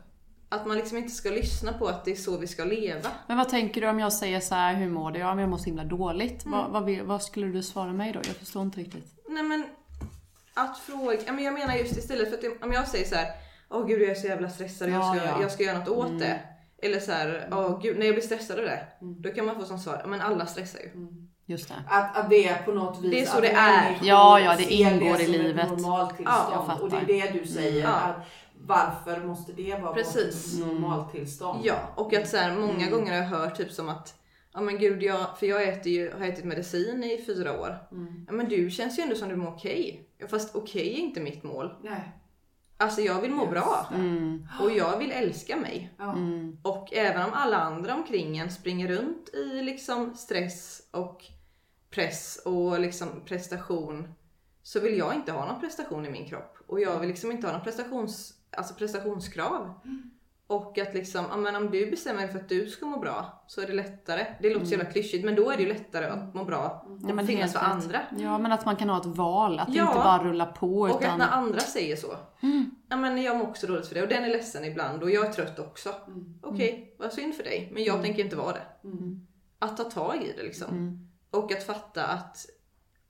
[0.49, 3.09] Att man liksom inte ska lyssna på att det är så vi ska leva.
[3.27, 5.19] Men vad tänker du om jag säger så här, hur mår du?
[5.19, 6.45] Ja, men jag mår så himla dåligt.
[6.45, 6.71] Mm.
[6.71, 8.19] Vad, vad, vad skulle du svara mig då?
[8.23, 9.23] Jag förstår inte riktigt.
[9.29, 9.65] Nej men
[10.55, 13.27] att fråga, men jag menar just istället för att det- om jag säger så här,
[13.69, 15.41] åh gud jag är så jävla stressad och jag Ja, ska, ja.
[15.41, 16.39] jag ska göra något åt det.
[16.81, 18.87] Eller så här, åh gud när jag blir stressad av det.
[19.01, 19.21] Mm.
[19.21, 20.89] Då kan man få som svar, men alla stressar ju.
[21.45, 21.75] Just det.
[21.89, 23.99] Att, att det är på något vis Det är så att det är.
[24.03, 25.69] Ja, ja, det ingår i som ett livet.
[25.69, 26.53] normaltillstånd.
[26.67, 27.81] Ja, och det är det du säger.
[27.83, 27.89] Ja.
[27.89, 28.15] Att
[28.67, 30.59] varför måste det vara Precis.
[30.59, 31.59] vårt normaltillstånd?
[31.63, 32.91] Ja, och att så här, många Mm.
[32.91, 34.13] gånger har jag hört typ som att
[34.55, 37.77] Ja men gud, jag, för jag äter ju, har ätit medicin i fyra år.
[37.91, 38.25] Mm.
[38.27, 40.09] Ja men du känns ju ändå som du mår okej.
[40.27, 41.75] Fast okej är inte mitt mål.
[41.81, 42.11] Nej.
[42.77, 43.87] Alltså jag vill må Just bra.
[43.93, 44.47] Mm.
[44.61, 45.93] Och jag vill älska mig.
[45.97, 46.11] Ja.
[46.11, 46.57] Mm.
[46.61, 51.25] Och även om alla andra omkring en springer runt i liksom stress och
[51.89, 54.13] press och liksom prestation
[54.63, 56.57] så vill jag inte ha någon prestation i min kropp.
[56.67, 59.73] Och jag vill liksom inte ha någon prestations, alltså prestationskrav.
[60.47, 63.43] Och att liksom, ja, men om du bestämmer dig för att du ska må bra
[63.47, 64.25] så är det lättare.
[64.41, 67.09] Det låter så jävla klyschigt men då är det ju lättare att må bra och
[67.19, 67.67] Ja, finnas för rätt.
[67.69, 67.99] andra.
[68.17, 69.59] Ja, men att man kan ha ett val.
[69.59, 69.81] Att Ja.
[69.83, 70.79] inte bara rulla på.
[70.81, 72.15] Och att när andra säger så.
[72.89, 75.25] Ja men jag mår också dåligt för det och den är ledsen ibland och jag
[75.25, 75.89] är trött också.
[76.07, 76.39] Mm.
[76.41, 77.69] Okej, vad synd för dig.
[77.73, 78.87] Men jag tänker inte vara det.
[78.87, 79.27] Mm.
[79.59, 80.67] Att ta tag i det liksom.
[80.71, 81.09] Mm.
[81.31, 82.37] Och att fatta att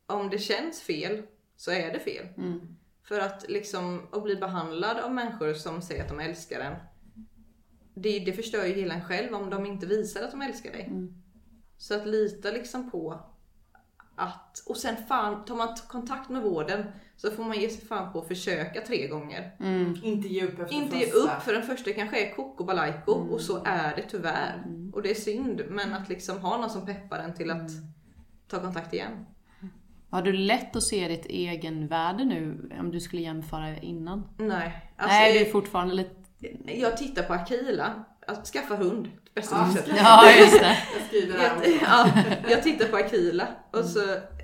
[0.08, 1.24] om det känns fel
[1.58, 2.26] så är det fel.
[2.38, 2.76] Mm.
[3.08, 6.74] För att liksom att bli behandlad av människor som säger att de älskar en.
[7.94, 10.82] Det, det förstör ju hela en själv om de inte visar att de älskar dig.
[10.82, 11.14] Mm.
[11.78, 13.20] Så att lita liksom på
[14.16, 16.86] att, och sen fan, tar man kontakt med vården
[17.18, 19.56] så får man ge sig fan på att försöka tre gånger.
[19.60, 19.96] Mm.
[20.04, 23.42] Inte ge upp efter Inte ge upp för den första kanske är koko balajko och
[23.42, 24.64] så är det tyvärr.
[24.66, 24.92] Mm.
[24.94, 27.72] Och det är synd men att liksom ha någon som peppar en till att
[28.48, 29.26] ta kontakt igen.
[30.10, 34.28] Har du lätt att se ditt egenvärde nu om du skulle jämföra innan?
[34.38, 34.92] Nej.
[34.96, 36.23] Alltså, Nej, du är fortfarande lite...
[36.66, 37.94] Jag tittar på Akila.
[38.28, 39.08] Att skaffa hund.
[39.36, 39.98] Bästa Ja, tipset.
[39.98, 40.78] Ja, just det.
[40.98, 42.10] Jag skriver det här ja,
[42.50, 44.00] jag tittar på Akila och så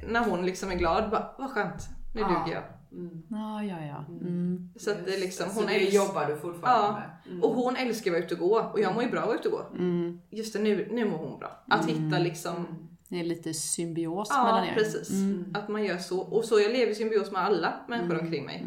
[0.08, 1.88] när hon liksom är glad, bara, vad skönt.
[2.16, 2.28] Nu Ja.
[2.28, 2.64] duger jag.
[2.92, 3.22] Mm.
[3.30, 4.06] Ja, ja, ja.
[4.22, 4.70] Mm.
[4.80, 6.92] Så att det liksom, Så hon det älskar, jobbar du fortfarande Ja.
[7.26, 7.32] med?
[7.34, 7.44] Mm.
[7.44, 9.28] och hon älskar att vara ute och gå och jag mår ju bra av att
[9.30, 9.78] vara ute och gå.
[9.84, 10.20] Mm.
[10.30, 11.64] Just det, nu, nu mår hon bra.
[11.70, 12.68] Att hitta liksom,
[13.10, 14.74] Det är lite symbios ja mellan er.
[14.74, 15.10] precis.
[15.10, 15.54] Mm.
[15.54, 16.20] Att man gör så.
[16.20, 18.66] Och så jag lever i symbios med alla människor omkring mig.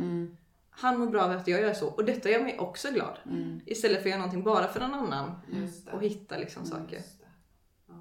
[0.74, 3.18] Han mår bra av att jag gör så och detta gör mig också glad.
[3.26, 3.60] Mm.
[3.66, 5.92] Istället för att göra någonting bara för någon annan Just det.
[5.92, 6.96] och hitta liksom saker.
[6.96, 7.26] Just det.
[7.88, 7.94] Ja.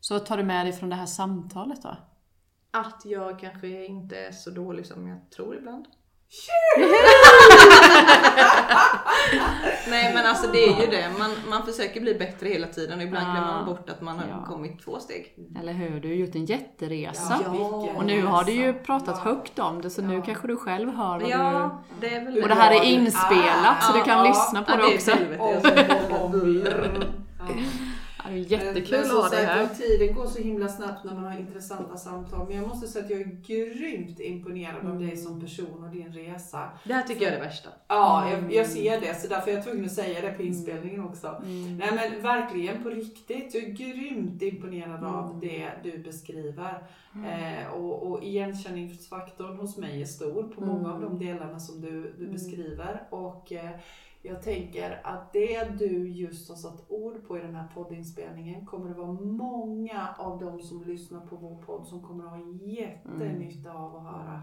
[0.00, 1.96] Så vad tar du med dig från det här samtalet då?
[2.70, 5.86] Att jag kanske inte är så dålig som jag tror ibland.
[9.90, 13.04] Nej men alltså det är ju det, man, man försöker bli bättre hela tiden och
[13.04, 13.32] ibland Ja.
[13.32, 14.44] glömmer man bort att man har Ja.
[14.52, 15.34] kommit två steg.
[15.60, 16.00] Eller hur?
[16.00, 17.40] Du har gjort en jätteresa.
[17.44, 17.50] Ja,
[17.96, 19.30] Och nu har du ju pratat Ja.
[19.30, 22.42] högt om det så nu kanske du själv hör vad Ja, det är väl du...
[22.42, 24.24] Och det här är inspelat så Ah, du kan ja.
[24.28, 25.12] lyssna på Ja, det det är också.
[28.28, 29.66] Det är jättekul Men att som ha dig här.
[29.66, 32.46] Tiden går så himla snabbt när man har intressanta samtal.
[32.48, 36.12] Men jag måste säga att jag är grymt imponerad av dig som person och din
[36.12, 36.70] resa.
[36.84, 37.68] Det här tycker jag är det värsta.
[37.88, 39.20] Ja, jag, jag ser det.
[39.20, 41.26] Så därför är jag tvungen att säga det på inspelningen också.
[41.26, 41.76] Mm.
[41.76, 43.54] Nej men verkligen på riktigt.
[43.54, 46.82] Jag är grymt imponerad av det du beskriver.
[47.14, 52.14] Eh, och, och igenkänningsfaktorn hos mig är stor på många av de delarna som du,
[52.18, 53.02] du beskriver.
[53.10, 53.70] Och eh,
[54.28, 58.88] jag tänker att det du just har satt ord på i den här poddinspelningen kommer
[58.88, 63.72] det vara många av de som lyssnar på vår podd som kommer att ha jättenytta
[63.72, 64.42] av att höra.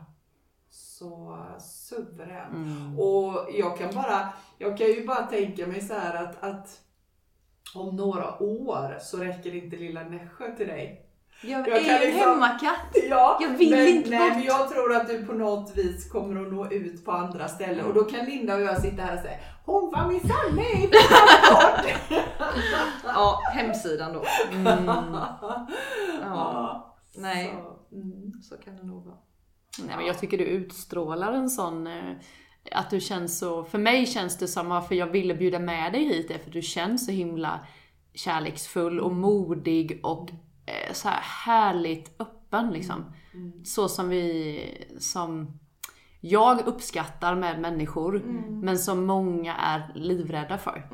[0.70, 2.54] Så suveränt.
[2.56, 3.00] Mm.
[3.00, 6.82] Och jag kan bara, jag kan ju bara tänka mig så här att, att
[7.76, 11.02] om några år så räcker inte lilla Nässjö till dig.
[11.44, 12.96] Jag, Jag är en liksom- hemmakatt.
[13.10, 14.38] Ja, Jag vill men, inte nej, bort.
[14.38, 17.86] men jag tror att du på något vis kommer att nå ut på andra ställen
[17.86, 20.88] och då kan Linda och jag sitta här och säga Hon var minsann med i
[20.88, 22.22] våran podd!
[23.04, 24.24] Ja, hemsidan då.
[24.52, 24.86] Mm.
[24.86, 25.68] Ja,
[26.22, 27.56] Ja, nej,
[27.90, 28.42] så, mm.
[28.42, 29.18] så kan det nog vara.
[29.88, 31.88] Nej, men jag tycker du utstrålar en sån...
[31.88, 32.14] eh,
[32.72, 33.64] Att du känns så...
[33.64, 36.54] För mig känns det som varför jag ville bjuda med dig hit är för att
[36.54, 37.60] du känns så himla
[38.14, 40.30] kärleksfull och modig och
[40.66, 43.14] eh, så här härligt öppen liksom.
[43.66, 44.88] Så som vi...
[45.00, 45.60] Som
[46.30, 48.22] jag uppskattar med människor,
[48.62, 50.88] men som många är livrädda för.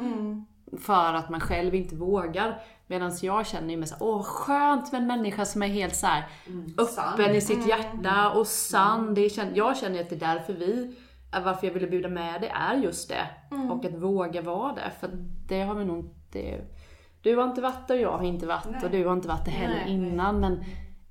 [0.78, 2.62] För att man själv inte vågar.
[2.88, 6.24] Medan jag känner ju såhär, åh skönt med en människa som är helt så här
[6.78, 7.36] öppen sann.
[7.36, 9.14] i sitt hjärta och sann.
[9.14, 10.96] Det känner, jag känner att det är därför vi
[11.44, 13.28] varför jag ville bjuda med det är just det.
[13.72, 14.92] Och att våga vara det.
[15.00, 15.10] För
[15.48, 16.62] det har vi nog inte...
[17.22, 18.82] Du har inte varit och jag har inte varit Nej.
[18.84, 19.94] och du har inte varit det heller Nej.
[19.94, 20.40] innan.
[20.40, 20.64] Men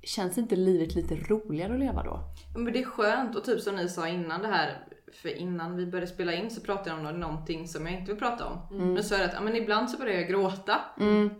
[0.03, 2.19] känns inte livet lite roligare att leva då?
[2.55, 5.85] Men det är skönt och typ som ni sa innan det här, för innan vi
[5.85, 8.77] började spela in så pratade jag om någonting som jag inte vill prata om.
[8.93, 10.79] Men så är det att ja, men ibland så börjar jag gråta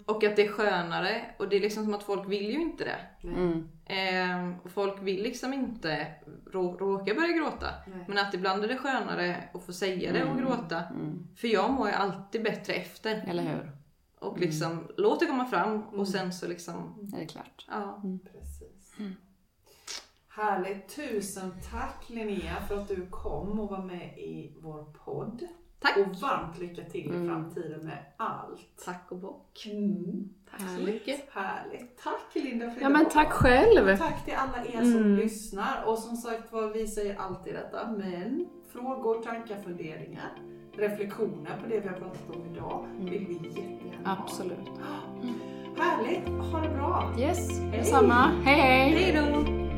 [0.05, 2.84] och att det är skönare och det är liksom som att folk vill ju inte
[2.84, 3.28] det.
[3.28, 3.70] Mm.
[3.86, 6.07] Ehm, och folk vill liksom inte
[6.51, 7.68] rå, råka börja gråta.
[7.88, 8.05] Nej.
[8.07, 10.84] Men att ibland är det skönare att få säga det och gråta.
[11.36, 13.26] För jag mår ju alltid bättre efter.
[13.28, 13.72] Eller hur?
[14.20, 17.68] Och liksom låt det komma fram och sen så liksom, Är det klart?
[17.70, 18.01] ja.
[19.04, 20.04] Precis.
[20.30, 20.95] Härligt.
[20.95, 25.47] Tusen tack Linnea för att du kom och var med i vår podd.
[25.80, 25.97] Tack!
[25.97, 28.84] Och varmt lycka till i framtiden med allt.
[28.86, 29.66] Tack och bock.
[29.66, 30.30] Mm.
[30.52, 31.30] Tack så mycket.
[31.32, 31.97] Härligt.
[32.04, 33.12] Tack Linda för Ja men idag.
[33.12, 33.88] tack själv!
[33.89, 35.84] Och tack till alla er som lyssnar.
[35.86, 37.91] Och som sagt var, vi säger alltid detta.
[37.91, 40.32] Men frågor, tankar, funderingar,
[40.74, 44.24] reflektioner på det vi har pratat om idag vill vi jättegärna ha.
[44.24, 44.70] Absolut.
[45.78, 46.28] Härligt.
[46.52, 47.14] Ha det bra.
[47.20, 48.32] Yes, detsamma.
[48.46, 48.90] Hej hej!
[48.92, 49.71] Hej då!